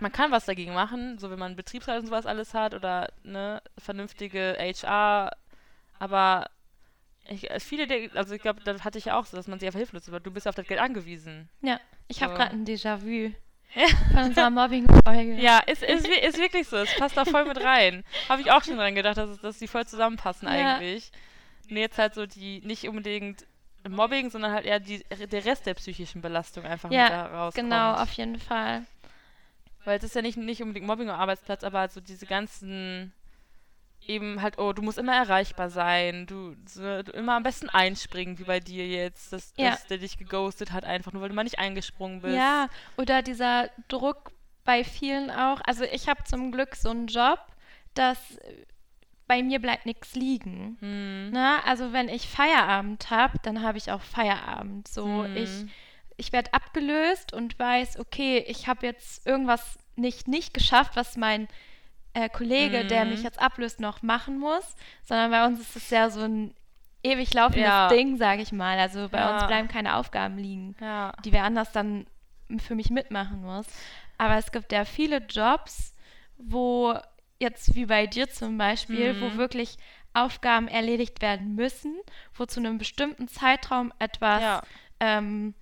[0.00, 3.62] man kann was dagegen machen, so wenn man Betriebsrat und sowas alles hat oder ne,
[3.78, 5.30] vernünftige HR,
[5.98, 6.50] aber
[7.28, 9.66] ich, äh, viele, also ich glaube, das hatte ich ja auch so, dass man sich
[9.66, 10.26] einfach hilflos wird.
[10.26, 11.48] Du bist auf das Geld angewiesen.
[11.60, 12.38] Ja, ich habe So.
[12.38, 13.32] gerade ein Déjà-vu
[14.12, 15.34] von unserer Mobbing-Folge.
[15.40, 16.76] Ja, ist, ist, ist wirklich so.
[16.76, 18.04] Es passt da voll mit rein.
[18.28, 20.76] Habe ich auch schon dran gedacht, dass, dass die voll zusammenpassen Ja.
[20.76, 21.10] eigentlich.
[21.70, 23.46] Und jetzt halt so die, nicht unbedingt
[23.88, 27.70] Mobbing, sondern halt eher die, der Rest der psychischen Belastung einfach Ja, mit da rauskommt.
[27.70, 28.84] Genau, auf jeden Fall.
[29.84, 33.12] Weil es ist ja nicht, nicht unbedingt Mobbing am Arbeitsplatz, aber halt so diese ganzen
[34.06, 38.38] eben halt, oh, du musst immer erreichbar sein, du, so, du immer am besten einspringen,
[38.38, 39.70] wie bei dir jetzt, dass, Ja.
[39.70, 42.36] dass der dich geghostet hat, einfach nur weil du mal nicht eingesprungen bist.
[42.36, 44.32] Ja, oder dieser Druck
[44.64, 45.60] bei vielen auch.
[45.66, 47.40] Also ich habe zum Glück so einen Job,
[47.94, 48.18] dass
[49.26, 50.76] bei mir bleibt nichts liegen.
[50.80, 51.30] Hm.
[51.32, 54.88] Na, also wenn ich Feierabend habe, dann habe ich auch Feierabend.
[54.88, 55.36] So, Hm.
[55.36, 55.50] ich,
[56.16, 61.48] ich werde abgelöst und weiß, okay, ich habe jetzt irgendwas nicht, nicht geschafft, was mein
[62.14, 63.10] äh, Kollege, der Mhm.
[63.12, 66.54] mich jetzt ablöst, noch machen muss, sondern bei uns ist es ja so ein
[67.02, 67.88] ewig laufendes Ja.
[67.88, 68.78] Ding, sage ich mal.
[68.78, 69.46] Also bei uns Ja.
[69.46, 71.12] bleiben keine Aufgaben liegen Ja.
[71.24, 72.06] die wer anders dann
[72.58, 73.66] für mich mitmachen muss.
[74.18, 75.94] Aber es gibt ja viele Jobs,
[76.36, 76.94] wo
[77.40, 79.36] jetzt wie bei dir zum Beispiel, wo Mhm.
[79.38, 79.78] wirklich
[80.14, 81.96] Aufgaben erledigt werden müssen,
[82.34, 84.62] wo zu einem bestimmten Zeitraum etwas, Ja.
[85.00, 85.54] ähm,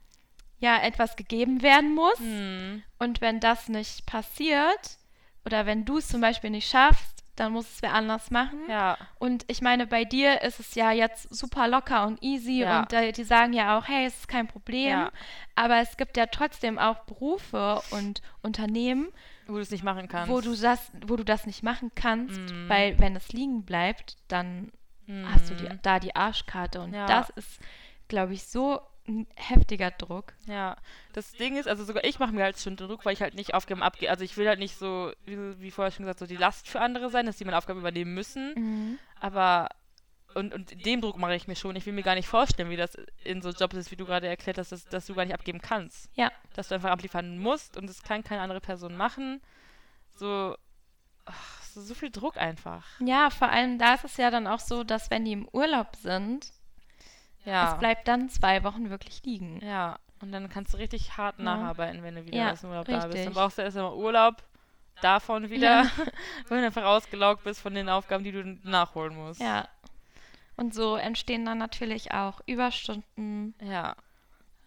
[0.58, 2.18] ja, etwas gegeben werden muss.
[2.18, 2.82] Hm.
[2.98, 4.98] Und wenn das nicht passiert
[5.44, 8.58] oder wenn du es zum Beispiel nicht schaffst, dann muss es wer anders machen.
[8.68, 8.98] Ja.
[9.18, 12.80] Und ich meine, bei dir ist es ja jetzt super locker und easy Ja.
[12.80, 14.90] und äh, die sagen ja auch, hey, es ist kein Problem.
[14.90, 15.12] Ja.
[15.54, 19.08] Aber es gibt ja trotzdem auch Berufe und Unternehmen,
[19.46, 20.30] Wo du es nicht machen kannst.
[20.30, 22.68] wo du das, wo du das nicht machen kannst, Mhm.
[22.68, 24.70] weil wenn es liegen bleibt, dann
[25.06, 25.26] Hm.
[25.32, 27.06] hast du die, da die Arschkarte und Ja.
[27.06, 27.58] das ist,
[28.08, 28.80] glaube ich, so
[29.10, 30.32] ein heftiger Druck.
[30.46, 30.76] Ja,
[31.12, 33.54] das Ding ist, also sogar ich mache mir halt schon Druck, weil ich halt nicht
[33.54, 34.10] Aufgaben abgehe.
[34.10, 36.80] Also ich will halt nicht so, wie, wie vorher schon gesagt, so die Last für
[36.80, 38.54] andere sein, dass die meine Aufgaben übernehmen müssen.
[38.54, 38.98] Mhm.
[39.20, 39.68] Aber,
[40.34, 41.76] und, und dem Druck mache ich mir schon.
[41.76, 44.28] Ich will mir gar nicht vorstellen, wie das in so Jobs ist, wie du gerade
[44.28, 46.08] erklärt hast, dass, dass du gar nicht abgeben kannst.
[46.14, 46.30] Ja.
[46.54, 49.40] Dass du einfach abliefern musst und das kann keine andere Person machen.
[50.16, 50.56] So,
[51.24, 52.84] ach, so, so viel Druck einfach.
[53.00, 55.96] Ja, vor allem da ist es ja dann auch so, dass wenn die im Urlaub
[55.96, 56.52] sind,
[57.44, 57.72] Ja.
[57.72, 59.60] es bleibt dann zwei Wochen wirklich liegen.
[59.64, 61.44] Ja, und dann kannst du richtig hart Ja.
[61.44, 63.06] nacharbeiten, wenn du wieder Ja, aus dem Urlaub da bist.
[63.08, 63.24] richtig.
[63.24, 64.42] Dann brauchst du erst einmal Urlaub,
[65.00, 65.84] davon wieder,
[66.48, 69.40] wenn du einfach ausgelaugt bist von den Aufgaben, die du nachholen musst.
[69.40, 69.66] Ja.
[70.56, 73.54] Und so entstehen dann natürlich auch Überstunden.
[73.62, 73.96] Ja,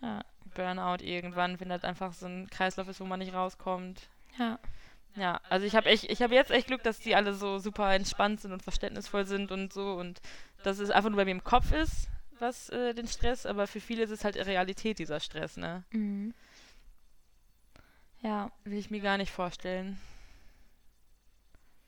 [0.01, 0.21] Ja.
[0.55, 4.01] Burnout irgendwann, wenn das einfach so ein Kreislauf ist, wo man nicht rauskommt.
[4.37, 4.59] Ja.
[5.15, 7.93] Ja, also ich habe echt, ich habe jetzt echt Glück, dass die alle so super
[7.93, 10.19] entspannt sind und verständnisvoll sind und so und
[10.63, 12.07] dass es einfach nur bei mir im Kopf ist,
[12.43, 15.83] was äh, den Stress, aber für viele ist es halt Realität, dieser Stress, ne?
[15.91, 16.33] Mhm.
[18.21, 18.51] Ja.
[18.63, 19.99] Will ich mir gar nicht vorstellen.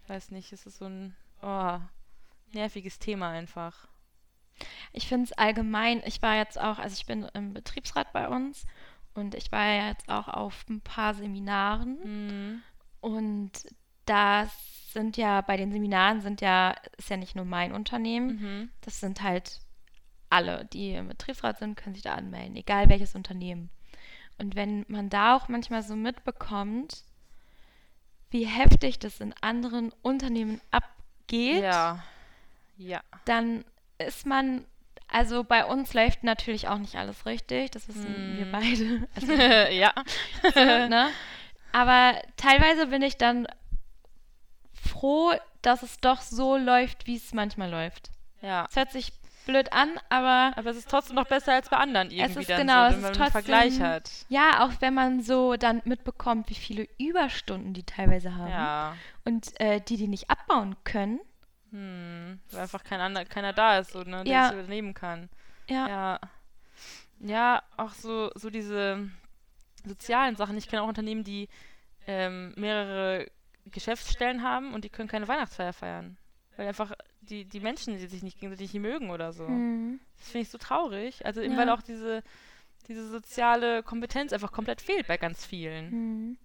[0.07, 1.79] Weiß nicht, es ist so ein oh,
[2.53, 3.87] nerviges Thema einfach.
[4.93, 8.65] Ich finde es allgemein, ich war jetzt auch, also ich bin im Betriebsrat bei uns
[9.13, 12.63] und ich war ja jetzt auch auf ein paar Seminaren Mhm.
[13.01, 13.51] und
[14.05, 14.49] das
[14.93, 18.69] sind ja, bei den Seminaren sind ja, ist ja nicht nur mein Unternehmen, Mhm.
[18.81, 19.59] das sind halt
[20.35, 23.69] alle, die im Betriebsrat sind, können sich da anmelden, egal welches Unternehmen.
[24.37, 27.03] Und wenn man da auch manchmal so mitbekommt,
[28.31, 32.03] wie heftig das in anderen Unternehmen abgeht, Ja.
[32.77, 33.01] Ja.
[33.23, 33.63] dann
[33.97, 34.65] ist man,
[35.07, 38.37] also bei uns läuft natürlich auch nicht alles richtig, das wissen Hm.
[38.37, 39.07] wir beide.
[39.15, 39.33] Also,
[39.73, 39.93] ja.
[40.89, 41.09] ne?
[41.71, 43.47] Aber teilweise bin ich dann
[44.73, 48.11] froh, dass es doch so läuft, wie es manchmal läuft.
[48.41, 48.67] Ja.
[48.69, 49.13] Es hört sich
[49.45, 52.57] blöd an, aber Aber es ist trotzdem noch besser als bei anderen irgendwie ist dann
[52.59, 54.11] genau, so, es wenn ist man einen Vergleich trotzdem- hat.
[54.29, 58.95] ja, auch wenn man so dann mitbekommt, wie viele Überstunden die teilweise haben Ja.
[59.23, 61.19] und äh, die die nicht abbauen können.
[61.71, 62.39] Hm.
[62.51, 64.43] Weil einfach kein ander, keiner da ist, so, ne, der Ja.
[64.49, 65.29] das übernehmen kann.
[65.69, 66.19] Ja, Ja.
[67.19, 69.09] Ja, auch so, so diese
[69.85, 70.57] sozialen Sachen.
[70.57, 71.47] Ich kenne auch Unternehmen, die
[72.07, 73.25] ähm, mehrere
[73.67, 76.17] Geschäftsstellen haben und die können keine Weihnachtsfeier feiern.
[76.57, 76.91] Weil einfach
[77.25, 79.47] die, die Menschen, die sich nicht gegenseitig mögen oder so.
[79.47, 79.99] Mhm.
[80.17, 81.25] Das finde ich so traurig.
[81.25, 81.59] Also eben Ja.
[81.59, 82.23] weil auch diese,
[82.87, 85.89] diese soziale Kompetenz einfach komplett fehlt bei ganz vielen.
[85.91, 86.37] Mhm.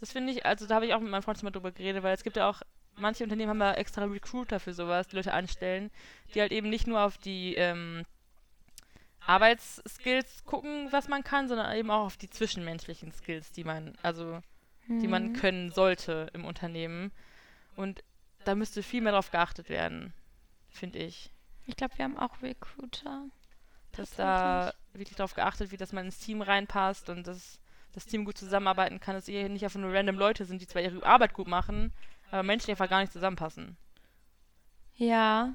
[0.00, 2.02] Das finde ich, also da habe ich auch mit meinem Freund schon mal drüber geredet,
[2.02, 2.62] weil es gibt ja auch,
[2.96, 5.90] manche Unternehmen haben ja extra Recruiter für sowas, die Leute anstellen,
[6.34, 8.04] die halt eben nicht nur auf die ähm,
[9.26, 14.40] Arbeitsskills gucken, was man kann, sondern eben auch auf die zwischenmenschlichen Skills, die man, also
[14.88, 15.32] die man Mhm.
[15.34, 17.12] können sollte im Unternehmen.
[17.76, 18.02] Und
[18.44, 20.12] da müsste viel mehr drauf geachtet werden,
[20.68, 21.30] finde ich.
[21.66, 23.26] Ich glaube, wir haben auch Recruiter.
[23.92, 27.60] Dass da wirklich darauf geachtet wird, dass man ins Team reinpasst und dass
[27.92, 30.82] das Team gut zusammenarbeiten kann, dass ihr nicht einfach nur random Leute sind, die zwar
[30.82, 31.92] ihre Arbeit gut machen,
[32.30, 33.76] aber Menschen einfach gar nicht zusammenpassen.
[34.94, 35.54] Ja.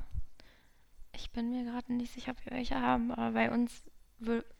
[1.14, 3.84] Ich bin mir gerade nicht sicher, ob wir welche haben, aber bei uns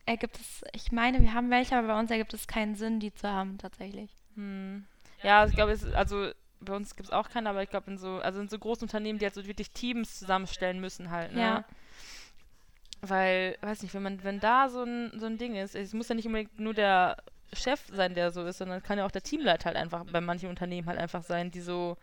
[0.06, 3.12] ergibt es, ich meine, wir haben welche, aber bei uns ergibt es keinen Sinn, die
[3.12, 4.10] zu haben, tatsächlich.
[4.34, 4.86] Hm.
[5.22, 6.30] Ja, ich glaube, es also
[6.60, 8.84] bei uns gibt es auch keine, aber ich glaube in so, also in so großen
[8.84, 11.40] Unternehmen, die halt so wirklich Teams zusammenstellen müssen halt, ne?
[11.40, 11.64] Ja.
[13.02, 16.08] Weil, weiß nicht, wenn man, wenn da so ein, so ein Ding ist, es muss
[16.08, 17.18] ja nicht unbedingt nur der
[17.52, 20.48] Chef sein, der so ist, sondern kann ja auch der Teamleiter halt einfach bei manchen
[20.48, 21.96] Unternehmen halt einfach sein, die so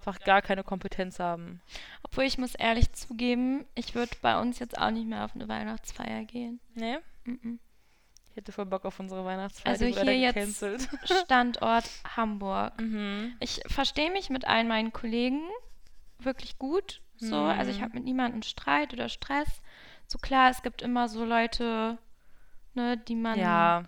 [0.00, 1.60] einfach gar keine Kompetenz haben.
[2.02, 5.48] Obwohl ich muss ehrlich zugeben, ich würde bei uns jetzt auch nicht mehr auf eine
[5.48, 6.58] Weihnachtsfeier gehen.
[6.74, 6.98] Nee?
[7.24, 7.60] Mhm.
[7.62, 7.69] Ich
[8.40, 9.72] hätte voll Bock auf unsere Weihnachtsfeier.
[9.72, 10.64] Also hier jetzt.
[11.24, 11.84] Standort
[12.16, 12.72] Hamburg.
[12.80, 13.34] Mhm.
[13.40, 15.40] Ich verstehe mich mit allen meinen Kollegen
[16.18, 17.00] wirklich gut.
[17.18, 17.50] So, Mhm.
[17.58, 19.60] also ich habe mit niemandem Streit oder Stress.
[20.06, 21.98] So klar, es gibt immer so Leute,
[22.74, 23.38] ne, die man.
[23.38, 23.82] Ja.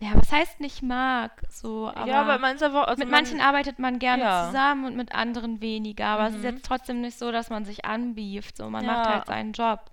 [0.00, 1.32] Ja, was heißt nicht mag?
[1.50, 2.86] So, aber, ja, aber man ist einfach.
[2.86, 4.46] Also mit man, manchen arbeitet man gerne Ja.
[4.46, 6.06] zusammen und mit anderen weniger.
[6.06, 6.50] Aber es ist Mhm.
[6.50, 8.56] jetzt trotzdem nicht so, dass man sich anbieft.
[8.56, 8.92] So, man Ja.
[8.92, 9.90] macht halt seinen Job.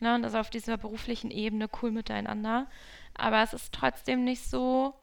[0.00, 2.66] Ne, und das auf dieser beruflichen Ebene cool miteinander.
[3.18, 4.94] Aber es ist trotzdem nicht so,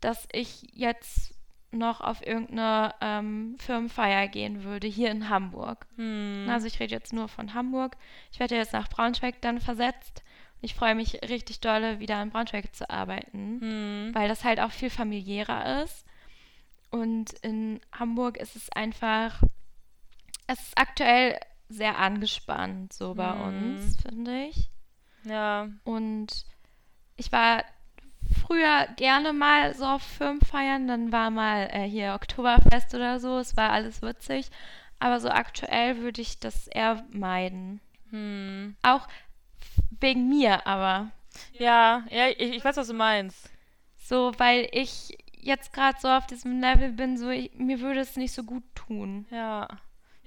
[0.00, 1.32] dass ich jetzt
[1.70, 5.86] noch auf irgendeine ähm, Firmenfeier gehen würde, hier in Hamburg.
[5.96, 6.46] Hm.
[6.48, 7.96] Also ich rede jetzt nur von Hamburg.
[8.30, 10.22] Ich werde jetzt nach Braunschweig dann versetzt.
[10.60, 14.10] Und ich freue mich richtig dolle, wieder in Braunschweig zu arbeiten, Hm.
[14.14, 16.04] weil das halt auch viel familiärer ist.
[16.90, 19.42] Und in Hamburg ist es einfach,
[20.46, 23.42] es ist aktuell sehr angespannt so bei Mhm.
[23.74, 24.70] uns, finde ich.
[25.24, 25.68] Ja.
[25.82, 26.44] Und
[27.16, 27.64] ich war
[28.46, 33.56] früher gerne mal so auf Firmenfeiern, dann war mal äh, hier Oktoberfest oder so, es
[33.56, 34.50] war alles witzig.
[34.98, 37.80] Aber so aktuell würde ich das eher meiden.
[38.10, 38.76] Hm.
[38.82, 39.06] Auch
[40.00, 41.10] wegen mir, aber
[41.58, 43.50] Ja, ja, ich, ich weiß, was du meinst.
[43.96, 48.16] so, weil ich jetzt gerade so auf diesem Level bin, so ich, mir würde es
[48.16, 49.26] nicht so gut tun.
[49.30, 49.68] Ja.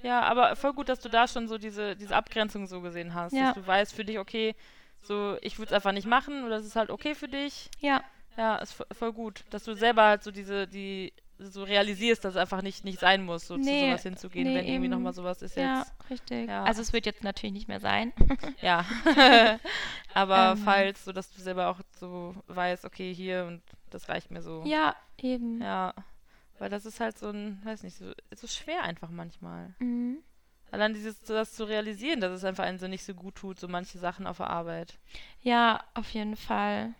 [0.03, 3.33] Ja, aber voll gut, dass du da schon so diese, diese Abgrenzung so gesehen hast.
[3.33, 3.45] Ja.
[3.47, 4.55] Dass du weißt für dich, okay,
[5.01, 7.69] so, ich würde es einfach nicht machen oder es ist halt okay für dich.
[7.79, 8.03] Ja,
[8.35, 9.45] Ja, ist vo- voll gut.
[9.49, 13.23] Dass du selber halt so diese, die, so realisierst, dass es einfach nicht, nicht sein
[13.23, 15.93] muss, so zu Nee, sowas hinzugehen, nee, wenn irgendwie nochmal sowas ist ja, jetzt.
[16.09, 16.47] richtig.
[16.49, 16.63] Ja.
[16.63, 18.11] Also es wird jetzt natürlich nicht mehr sein.
[18.61, 18.85] Ja.
[20.13, 20.57] aber Ähm.
[20.57, 24.63] falls, so dass du selber auch so weißt, okay, hier und das reicht mir so.
[24.65, 25.61] ja, eben.
[25.61, 25.93] Ja.
[26.59, 29.75] Weil das ist halt so ein, weiß nicht, so, so schwer einfach manchmal.
[29.79, 30.17] Mhm.
[30.71, 33.67] Allein dieses, das zu realisieren, dass es einfach einen so nicht so gut tut, so
[33.67, 34.97] manche Sachen auf der Arbeit.
[35.41, 36.93] Ja, auf jeden Fall.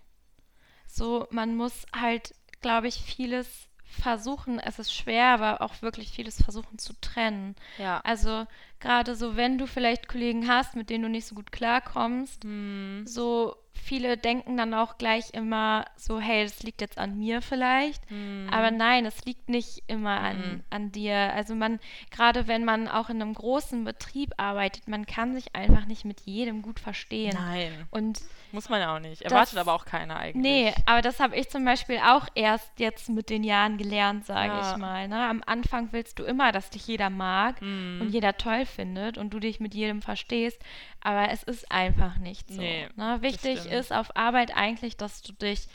[0.85, 4.59] So, man muss halt, glaube ich, vieles versuchen.
[4.59, 7.55] Es ist schwer, aber auch wirklich vieles versuchen zu trennen.
[7.77, 7.99] Ja.
[8.03, 8.45] Also
[8.79, 13.03] gerade so, wenn du vielleicht Kollegen hast, mit denen du nicht so gut klarkommst, Hm.
[13.05, 18.09] so viele denken dann auch gleich immer so, hey, das liegt jetzt an mir vielleicht.
[18.09, 18.49] Hm.
[18.51, 20.63] Aber nein, es liegt nicht immer an, Mhm.
[20.69, 21.15] an dir.
[21.33, 21.79] Also man,
[22.11, 26.21] gerade wenn man auch in einem großen Betrieb arbeitet, man kann sich einfach nicht mit
[26.21, 27.33] jedem gut verstehen.
[27.35, 27.87] Nein.
[27.91, 28.21] Und
[28.51, 29.23] Muss man ja auch nicht.
[29.25, 30.41] Das- Erwartet aber auch keiner eigentlich.
[30.41, 34.53] Nee, aber das habe ich zum Beispiel auch erst jetzt mit den Jahren gelernt, sage
[34.53, 34.71] Ja.
[34.71, 35.07] ich mal.
[35.07, 35.21] Ne?
[35.27, 37.99] Am Anfang willst du immer, dass dich jeder mag Hm.
[38.01, 40.61] und jeder toll findet und du dich mit jedem verstehst,
[41.01, 42.59] aber es ist einfach nicht so.
[42.59, 43.21] Nee, ne?
[43.21, 45.67] Wichtig ist auf Arbeit eigentlich, dass du dich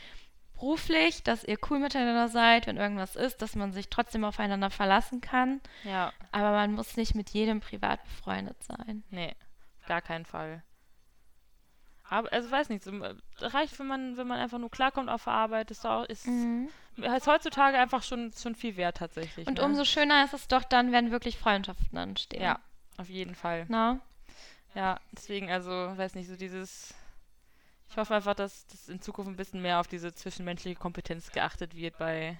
[0.53, 5.19] beruflich, dass ihr cool miteinander seid, wenn irgendwas ist, dass man sich trotzdem aufeinander verlassen
[5.19, 6.13] kann, Ja.
[6.31, 9.03] aber man muss nicht mit jedem privat befreundet sein.
[9.09, 9.35] Nee,
[9.81, 10.63] auf gar keinen Fall.
[12.09, 15.23] Aber, also weiß nicht, so, äh, reicht, wenn man, wenn man einfach nur klarkommt auf
[15.23, 19.47] der Arbeit, ist, auch, ist, ist heutzutage einfach schon, schon viel wert tatsächlich.
[19.47, 19.63] Und ne?
[19.65, 22.41] umso schöner ist es doch dann, wenn wirklich Freundschaften entstehen.
[22.43, 22.59] Ja,
[22.97, 23.65] auf jeden Fall.
[23.67, 23.99] Na?
[24.75, 26.93] Ja, deswegen, also, weiß nicht, so dieses.
[27.89, 31.75] Ich hoffe einfach, dass, dass in Zukunft ein bisschen mehr auf diese zwischenmenschliche Kompetenz geachtet
[31.75, 32.39] wird bei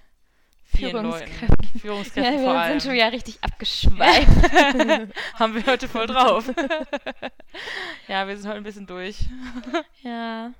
[0.63, 1.31] vielen Leuten.
[1.31, 1.79] Führungskräften.
[1.79, 2.79] Führungskräften Ja, vor wir allem.
[2.79, 4.53] sind schon ja richtig abgeschweift.
[5.35, 6.51] Haben wir heute voll drauf.
[8.07, 9.17] ja, wir sind heute ein bisschen durch.
[10.01, 10.51] ja.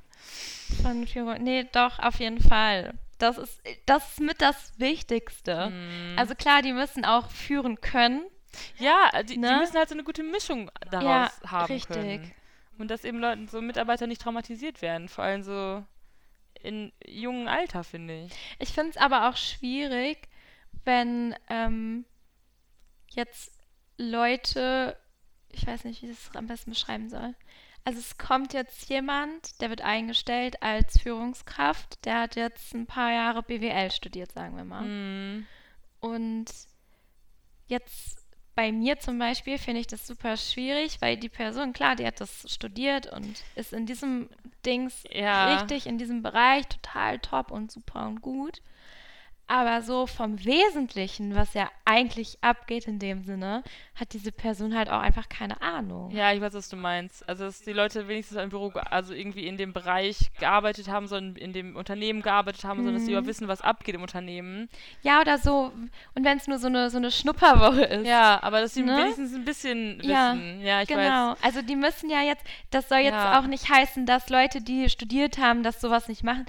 [0.82, 1.41] Von Führung.
[1.41, 2.93] Nee, doch, auf jeden Fall.
[3.17, 5.67] Das ist, das ist mit das Wichtigste.
[5.67, 6.15] Hm.
[6.17, 8.26] Also klar, die müssen auch führen können.
[8.78, 9.58] Ja, die, die Ne?
[9.60, 11.04] müssen halt so eine gute Mischung daraus
[11.43, 11.95] Ja, haben richtig.
[11.95, 12.32] können.
[12.78, 15.08] Und dass eben Leuten, so Mitarbeiter nicht traumatisiert werden.
[15.08, 15.84] Vor allem so
[16.62, 18.34] in jungen Alter, finde ich.
[18.60, 20.28] Ich finde es aber auch schwierig,
[20.86, 22.06] wenn ähm,
[23.10, 23.51] jetzt
[23.97, 24.97] Leute,
[25.49, 27.36] ich weiß nicht, wie ich das am besten beschreiben soll.
[27.86, 33.12] Also es kommt jetzt jemand, der wird eingestellt als Führungskraft, der hat jetzt ein paar
[33.12, 34.84] Jahre BWL studiert, sagen wir mal.
[34.86, 35.45] Hm.
[35.99, 36.45] Und
[37.68, 38.22] jetzt
[38.56, 42.22] bei mir zum Beispiel finde ich das super schwierig, weil die Person, klar, die hat
[42.22, 44.30] das studiert und ist in diesem
[44.66, 45.45] Dings Ja.
[45.45, 48.62] richtig, in diesem Bereich total top und super und gut.
[49.45, 53.61] Aber so vom Wesentlichen, was ja eigentlich abgeht in dem Sinne,
[53.93, 56.11] hat diese Person halt auch einfach keine Ahnung.
[56.11, 57.27] Ja, ich weiß, was du meinst.
[57.27, 61.35] Also, dass die Leute wenigstens im Büro, also irgendwie in dem Bereich gearbeitet haben, sondern
[61.35, 63.17] in dem Unternehmen gearbeitet haben, sondern dass sie Mhm.
[63.17, 64.69] überhaupt wissen, was abgeht im Unternehmen.
[65.01, 65.71] Ja, oder so.
[66.15, 68.07] Und wenn es nur so eine, so eine Schnupperwoche ist.
[68.07, 68.97] Ja, aber dass sie Ne?
[68.97, 70.61] wenigstens ein bisschen Ja, wissen.
[70.61, 70.95] Ja, ich weiß.
[70.95, 71.35] genau.
[71.41, 73.39] Also die müssen ja jetzt, das soll jetzt Ja.
[73.39, 76.45] auch nicht heißen, dass Leute, die studiert haben, das sowas nicht machen.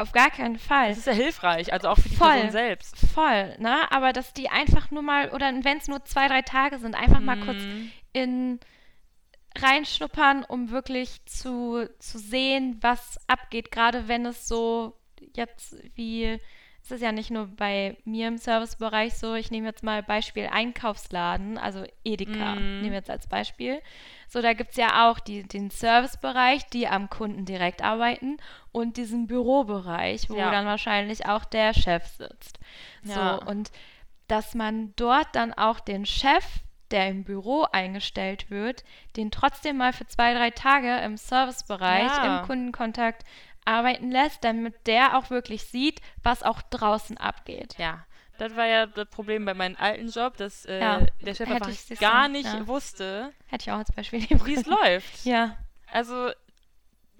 [0.00, 0.88] Auf gar keinen Fall.
[0.88, 2.28] Das ist ja hilfreich, also auch für die Voll.
[2.32, 2.96] Person selbst.
[3.14, 3.90] Voll, ne?
[3.92, 7.20] Aber dass die einfach nur mal, oder wenn es nur zwei, drei Tage sind, einfach
[7.20, 7.92] mal kurz Mhm.
[8.12, 8.60] in
[9.58, 13.70] reinschnuppern, um wirklich zu, zu sehen, was abgeht.
[13.70, 14.96] Gerade wenn es so
[15.34, 16.38] jetzt wie,
[16.90, 20.48] es ist ja nicht nur bei mir im Servicebereich so, ich nehme jetzt mal Beispiel
[20.50, 23.80] Einkaufsladen, also Edeka, nehmen wir jetzt als Beispiel.
[24.28, 28.38] So, da gibt es ja auch die, den Servicebereich, die am Kunden direkt arbeiten
[28.72, 30.50] und diesen Bürobereich, wo Ja.
[30.50, 32.58] dann wahrscheinlich auch der Chef sitzt.
[33.02, 33.34] So, Ja.
[33.36, 33.70] und
[34.28, 36.44] dass man dort dann auch den Chef,
[36.90, 38.82] der im Büro eingestellt wird,
[39.16, 42.40] den trotzdem mal für zwei, drei Tage im Servicebereich, Ja.
[42.40, 43.24] im Kundenkontakt
[43.64, 47.76] arbeiten lässt, damit der auch wirklich sieht, was auch draußen abgeht.
[47.78, 48.04] Ja,
[48.38, 51.66] das war ja das Problem bei meinem alten Job, dass äh, Ja, der Chef hätte
[51.66, 52.66] einfach gar so- nicht ja.
[52.66, 55.24] wusste, Hätte ich auch als Beispiel wie es läuft.
[55.24, 55.56] Ja,
[55.92, 56.30] Also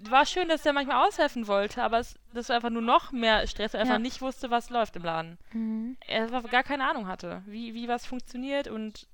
[0.02, 3.46] war schön, dass der manchmal aushelfen wollte, aber es, das war einfach nur noch mehr
[3.46, 3.92] Stress, weil er Ja.
[3.92, 5.36] einfach nicht wusste, was läuft im Laden.
[5.52, 5.98] mhm.
[6.06, 9.06] Er einfach gar keine Ahnung hatte, wie, wie was funktioniert und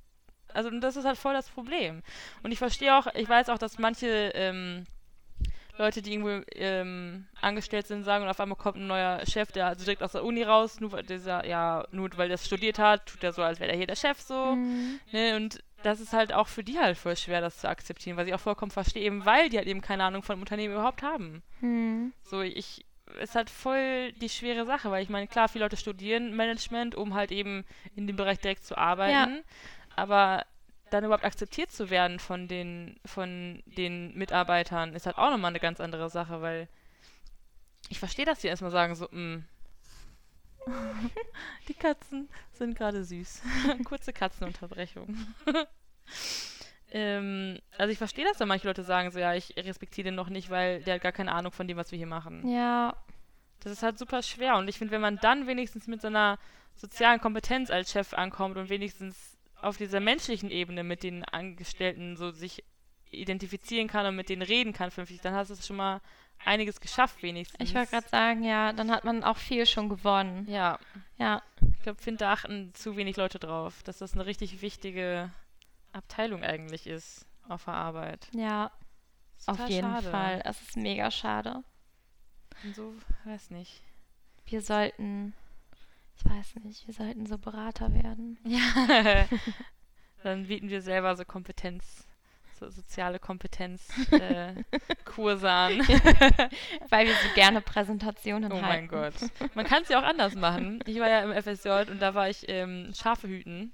[0.54, 2.02] also und das ist halt voll das Problem.
[2.44, 4.86] Und ich verstehe auch, ich weiß auch, dass manche ähm,
[5.78, 9.66] Leute, die irgendwo ähm, angestellt sind, sagen, und auf einmal kommt ein neuer Chef, der
[9.66, 13.06] also direkt aus der Uni raus, nur weil dieser, ja, nur weil der studiert hat,
[13.06, 14.54] tut er so, als wäre er hier der Chef so.
[14.54, 15.00] Mhm.
[15.12, 18.26] Ne, und das ist halt auch für die halt voll schwer, das zu akzeptieren, was
[18.26, 21.42] ich auch vollkommen verstehe, eben weil die halt eben keine Ahnung von Unternehmen überhaupt haben.
[21.60, 22.12] Mhm.
[22.22, 22.84] So, ich,
[23.20, 27.14] ist halt voll die schwere Sache, weil ich meine, klar, viele Leute studieren Management, um
[27.14, 27.64] halt eben
[27.94, 29.44] in dem Bereich direkt zu arbeiten,
[29.94, 30.44] aber
[30.90, 35.60] dann überhaupt akzeptiert zu werden von den, von den Mitarbeitern, ist halt auch nochmal eine
[35.60, 36.68] ganz andere Sache, weil
[37.88, 39.44] ich verstehe, dass die erstmal sagen, so, mm.
[41.68, 43.42] die Katzen sind gerade süß.
[43.84, 45.16] Kurze Katzenunterbrechung.
[46.90, 50.28] ähm, also ich verstehe, dass da manche Leute sagen, so, ja, ich respektiere den noch
[50.28, 52.48] nicht, weil der hat gar keine Ahnung von dem, was wir hier machen.
[52.48, 52.96] Ja,
[53.60, 54.56] Das ist halt super schwer.
[54.56, 56.38] Und ich finde, wenn man dann wenigstens mit so einer
[56.74, 62.30] sozialen Kompetenz als Chef ankommt und wenigstens auf dieser menschlichen Ebene mit den Angestellten so
[62.30, 62.64] sich
[63.10, 66.00] identifizieren kann und mit denen reden kann vernünftig, dann hast du schon mal
[66.44, 67.60] einiges geschafft wenigstens.
[67.60, 70.46] ich wollte gerade sagen, ja, dann hat man auch viel schon gewonnen.
[70.48, 70.78] Ja,
[71.18, 71.42] Ja,
[71.72, 75.30] ich glaube, finde, da achten zu wenig Leute drauf, dass das eine richtig wichtige
[75.92, 78.28] Abteilung eigentlich ist auf der Arbeit.
[78.34, 78.70] ja,
[79.46, 80.10] auf jeden schade.
[80.10, 80.42] Fall.
[80.44, 81.62] Es ist mega schade.
[82.64, 82.92] Und so,
[83.24, 83.82] weiß nicht.
[84.46, 85.34] Wir sollten,
[86.18, 88.38] ich weiß nicht, wir sollten so Berater werden.
[88.46, 89.26] Ja.
[90.22, 92.04] Dann bieten wir selber so Kompetenz,
[92.58, 94.54] so soziale Kompetenz äh,
[95.44, 95.78] an.
[96.88, 98.66] Weil wir so gerne Präsentationen oh halten.
[98.66, 99.14] mein Gott.
[99.54, 100.80] Man kann es ja auch anders machen.
[100.86, 103.72] Ich war ja im FSJ und da war ich ähm, Schafe hüten.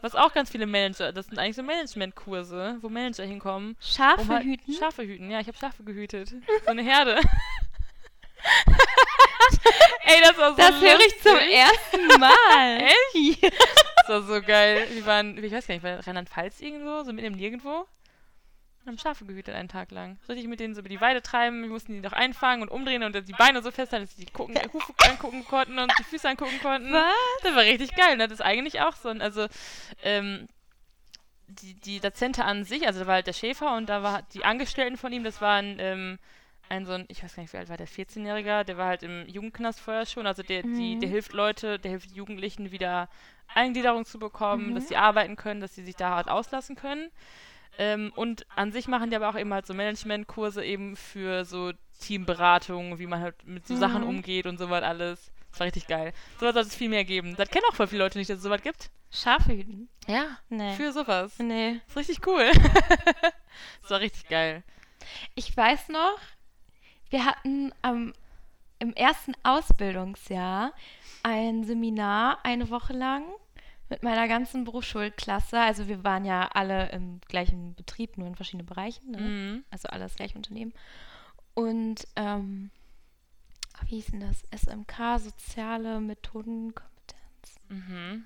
[0.00, 3.76] Was auch ganz viele Manager, das sind eigentlich so Managementkurse, wo Manager hinkommen.
[3.80, 4.74] Schafe um halt- hüten?
[4.74, 6.34] Schafe hüten, ja, ich habe Schafe gehütet.
[6.64, 7.20] So eine Herde.
[10.04, 12.78] Ey, das war so Das höre ich zum ersten Mal.
[13.12, 13.42] Echt?
[13.42, 14.86] Das war so geil.
[14.90, 17.86] Wir waren, ich weiß gar nicht, war Rheinland-Pfalz irgendwo, so mitten im Nirgendwo.
[18.84, 20.18] Und haben Schafe gehütet einen Tag lang.
[20.28, 21.62] Richtig mit denen so über die Weide treiben.
[21.62, 24.32] Wir mussten die noch einfangen und umdrehen und die Beine so festhalten, dass sie die
[24.32, 26.92] gucken, Hufe angucken konnten und die Füße angucken konnten.
[26.92, 27.14] Was?
[27.42, 28.12] Das war richtig geil.
[28.12, 29.46] Und das ist eigentlich auch so ein, also,
[30.02, 30.48] ähm,
[31.46, 34.44] die, die Dozente an sich, also da war halt der Schäfer und da war die
[34.44, 36.18] Angestellten von ihm, das waren, ähm,
[36.68, 39.02] ein so ein, ich weiß gar nicht, wie alt war der, 14-Jähriger, der war halt
[39.02, 41.00] im Jugendknast vorher schon, also der, die, Mhm.
[41.00, 43.08] der hilft Leute, der hilft Jugendlichen wieder
[43.54, 44.74] Eingliederung zu bekommen, Mhm.
[44.74, 47.10] dass sie arbeiten können, dass sie sich da halt auslassen können.
[47.78, 51.72] Ähm, und an sich machen die aber auch eben halt so Managementkurse eben für so
[52.00, 54.08] Teamberatung, wie man halt mit so Sachen Mhm.
[54.08, 55.30] umgeht und sowas alles.
[55.50, 56.12] Das war richtig geil.
[56.40, 57.36] Sowas sollte es viel mehr geben.
[57.36, 58.90] Das kennen auch voll viele Leute nicht, dass es sowas gibt.
[59.12, 59.88] Schafe hüten?
[60.08, 60.38] Ja.
[60.48, 60.72] Nee.
[60.74, 61.38] Für sowas.
[61.38, 61.80] nee.
[61.86, 62.50] Das ist richtig cool.
[63.82, 64.62] das war richtig geil.
[65.34, 66.18] Ich weiß noch,
[67.14, 68.12] wir hatten am
[68.80, 70.72] im ersten Ausbildungsjahr
[71.22, 73.24] ein Seminar eine Woche lang
[73.88, 75.60] mit meiner ganzen Berufsschulklasse.
[75.60, 79.12] Also wir waren ja alle im gleichen Betrieb, nur in verschiedenen Bereichen.
[79.12, 79.20] Ne?
[79.20, 79.64] Mhm.
[79.70, 80.74] Also alle das gleiche Unternehmen.
[81.54, 82.72] Und ähm,
[83.86, 84.42] wie hieß denn das?
[84.50, 88.24] SMK, soziale Methodenkompetenz, Mhm.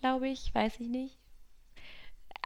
[0.00, 1.18] glaube ich, weiß ich nicht.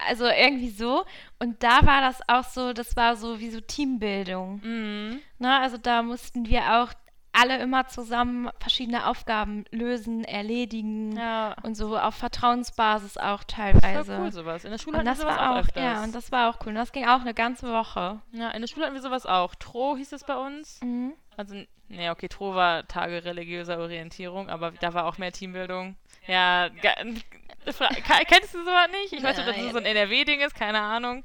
[0.09, 1.05] Also irgendwie so.
[1.39, 4.61] Und da war das auch so, das war so wie so Teambildung.
[4.63, 5.21] Mhm.
[5.39, 5.59] Ne?
[5.61, 6.93] Also da mussten wir auch
[7.35, 11.57] alle immer zusammen verschiedene Aufgaben lösen, erledigen Ja.
[11.63, 14.19] und so auf Vertrauensbasis auch teilweise.
[14.21, 14.65] cool sowas.
[14.67, 15.83] In der Schule Und hatten wir das sowas auch war auch, öfters.
[15.83, 16.69] ja, und das war auch cool.
[16.69, 18.21] Und das ging auch eine ganze Woche.
[18.33, 19.55] ja, in der Schule hatten wir sowas auch.
[19.55, 20.79] Tro hieß es bei uns.
[20.83, 21.15] Mhm.
[21.39, 21.55] Also,
[21.89, 25.97] nee, okay, Tro war Tage religiöser Orientierung, aber da war auch mehr Teambildung.
[26.27, 26.69] Ja,
[27.65, 29.13] kennst du sowas nicht?
[29.13, 31.25] Ich weiß nicht, ob das so ein NRW-Ding ist, keine Ahnung.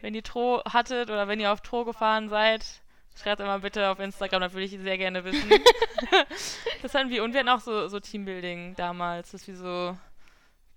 [0.00, 2.64] Wenn ihr Tro hattet oder wenn ihr auf Tro gefahren seid,
[3.20, 5.50] Schreibt immer bitte auf Instagram, da würde ich sehr gerne wissen.
[6.82, 7.24] das hatten wir.
[7.24, 9.96] Und wir hatten auch so, so Teambuilding damals, dass wir so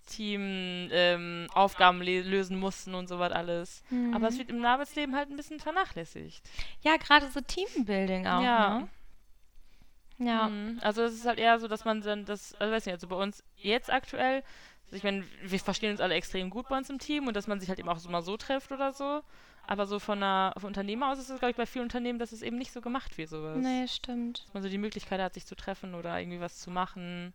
[0.07, 3.83] Team-Aufgaben ähm, lösen mussten und sowas alles.
[3.91, 4.15] Mhm.
[4.15, 6.41] Aber es wird im Arbeitsleben halt ein bisschen vernachlässigt.
[6.81, 8.41] Ja, gerade so Teambuilding auch.
[8.41, 8.79] Ja.
[8.79, 10.27] Ne?
[10.27, 10.49] Ja.
[10.49, 10.79] Mhm.
[10.81, 13.17] Also es ist halt eher so, dass man dann das, also weiß nicht, also bei
[13.17, 14.43] uns jetzt aktuell,
[14.91, 17.59] ich meine, wir verstehen uns alle extrem gut bei uns im Team und dass man
[17.59, 19.21] sich halt eben auch so mal so trifft oder so.
[19.67, 22.31] Aber so von einer von Unternehmer aus ist es, glaube ich, bei vielen Unternehmen, dass
[22.31, 23.57] es eben nicht so gemacht wird, sowas.
[23.57, 24.45] Nee, stimmt.
[24.45, 27.33] Dass man so die Möglichkeit hat, sich zu treffen oder irgendwie was zu machen.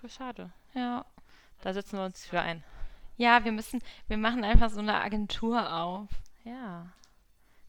[0.00, 0.52] Voll schade.
[0.74, 1.04] Ja.
[1.62, 2.62] Da setzen wir uns für ein.
[3.16, 6.08] Ja, wir müssen, wir machen einfach so eine Agentur auf.
[6.44, 6.86] Ja.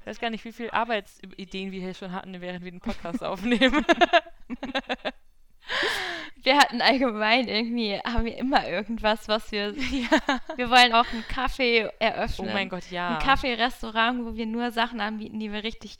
[0.02, 3.24] Ich weiß gar nicht, wie viele Arbeitsideen wir hier schon hatten, während wir den Podcast
[3.24, 3.86] aufnehmen.
[6.44, 9.74] wir hatten allgemein irgendwie, haben wir immer irgendwas, was wir.
[9.78, 10.20] Ja.
[10.56, 12.50] Wir wollen auch einen Kaffee eröffnen.
[12.50, 13.18] Oh mein Gott, ja.
[13.18, 15.98] Ein Kaffee-Restaurant, wo wir nur Sachen anbieten, die wir richtig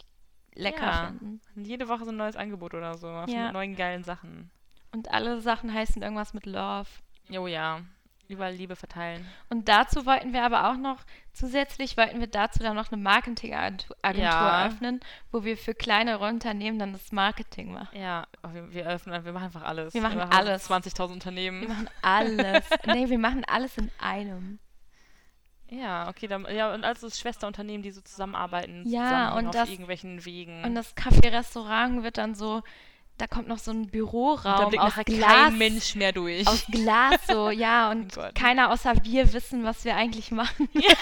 [0.54, 1.08] lecker ja.
[1.08, 1.42] finden.
[1.56, 3.08] Und jede Woche so ein neues Angebot oder so.
[3.08, 3.46] Ja.
[3.46, 4.52] Mit neuen geilen Sachen.
[4.92, 6.90] Und alle Sachen heißen irgendwas mit Love.
[7.32, 7.82] Oh ja.
[8.28, 9.26] Überall Liebe verteilen.
[9.50, 10.98] Und dazu wollten wir aber auch noch,
[11.32, 14.68] zusätzlich wollten wir dazu dann noch eine Marketingagentur ja.
[14.68, 15.00] öffnen,
[15.32, 17.98] wo wir für kleinere Unternehmen dann das Marketing machen.
[17.98, 19.94] Ja, wir, wir öffnen, wir machen einfach alles.
[19.94, 20.70] Wir machen, wir machen alles.
[20.70, 21.62] 20.000 Unternehmen.
[21.62, 22.66] Wir machen alles.
[22.86, 24.60] nee, wir machen alles in einem.
[25.70, 30.24] Ja, okay, dann, ja, und also Schwesterunternehmen, die so zusammenarbeiten, ja, und auf das, irgendwelchen
[30.24, 30.64] Wegen.
[30.64, 32.64] Und das Café-Restaurant wird dann so
[33.18, 35.28] da kommt noch so ein Büroraum da aus Glas.
[35.28, 36.48] kein Mensch mehr durch.
[36.48, 40.70] Aus Glas so, ja, und oh keiner außer wir wissen, was wir eigentlich machen.
[40.78, 40.94] Ja.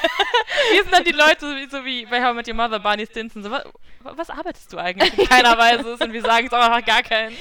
[0.72, 3.44] Wir sind dann die Leute, so wie bei How I Met Your Mother, Barney Stinson,
[3.44, 3.64] so, was,
[4.00, 5.30] was arbeitest du eigentlich?
[5.30, 7.36] Keiner weiß es und wir sagen es auch einfach gar keinen.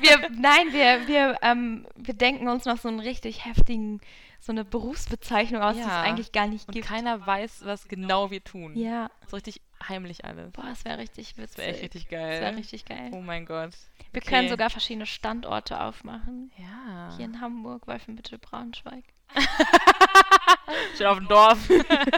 [0.00, 4.00] Wir, nein, wir, wir, ähm, wir denken uns noch so einen richtig heftigen
[4.40, 5.82] so eine Berufsbezeichnung aus, ja.
[5.82, 6.86] die es eigentlich gar nicht gibt.
[6.88, 8.76] Und keiner weiß, was genau wir tun.
[8.76, 9.10] Ja.
[9.26, 10.52] So richtig heimlich alles.
[10.52, 11.56] Boah, das wäre richtig witzig.
[11.56, 12.30] Das wäre echt richtig geil.
[12.32, 13.10] Das wäre richtig geil.
[13.12, 13.70] Oh mein Gott.
[14.12, 14.30] Wir okay.
[14.30, 16.50] können sogar verschiedene Standorte aufmachen.
[16.56, 17.14] Ja.
[17.16, 19.04] Hier in Hamburg, Wolfenbüttel, Braunschweig.
[20.94, 21.58] Steht auf dem Dorf.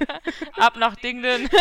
[0.57, 1.49] Ab nach Dinglen.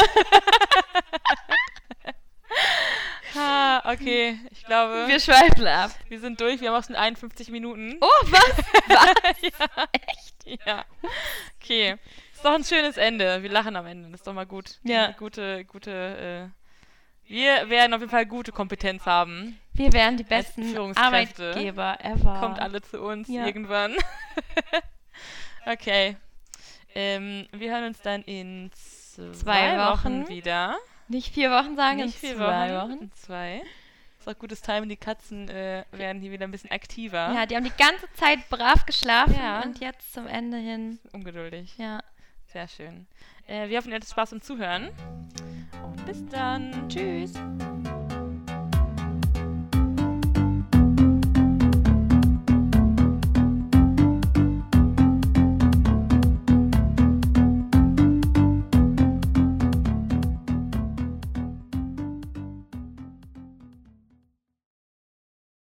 [3.36, 5.07] ha, okay, ich glaube.
[5.07, 5.91] Wir schweifen ab.
[6.07, 7.97] Wir sind durch, wir haben auch schon 51 Minuten.
[8.01, 8.57] Oh, was?
[8.88, 9.41] Was?
[9.41, 9.88] ja.
[9.91, 10.36] Echt?
[10.66, 10.86] Ja.
[11.62, 11.97] Okay.
[12.40, 13.44] Ist doch ein schönes Ende.
[13.44, 14.10] Wir lachen am Ende.
[14.12, 14.80] Das ist doch mal gut.
[14.84, 15.12] Ja.
[15.12, 16.54] Gute, gute,
[17.28, 19.60] äh, wir werden auf jeden Fall gute Kompetenz haben.
[19.74, 22.40] Wir werden die besten Arbeitgeber ever.
[22.40, 23.46] Kommt alle zu uns ja.
[23.46, 23.94] irgendwann.
[25.66, 26.16] okay.
[26.96, 30.22] Ähm, wir hören uns dann in zwei, zwei Wochen.
[30.22, 30.30] Wochen.
[30.30, 30.78] wieder.
[31.10, 32.92] Nicht vier Wochen sagen, Nicht vier zwei Wochen.
[32.92, 33.02] Wochen.
[33.02, 33.64] In zwei.
[34.18, 37.34] Ist auch gutes Timing, die Katzen äh, werden hier wieder ein bisschen aktiver.
[37.34, 39.62] Ja, die haben die ganze Zeit brav geschlafen ja.
[39.62, 41.00] und jetzt zum Ende hin.
[41.12, 41.78] Ungeduldig.
[41.78, 42.00] Ja.
[42.52, 43.06] Sehr schön.
[43.45, 44.89] Äh, wir hoffen, ihr hattet Spaß beim Zuhören.
[45.84, 46.89] Und bis dann.
[46.89, 47.34] Tschüss.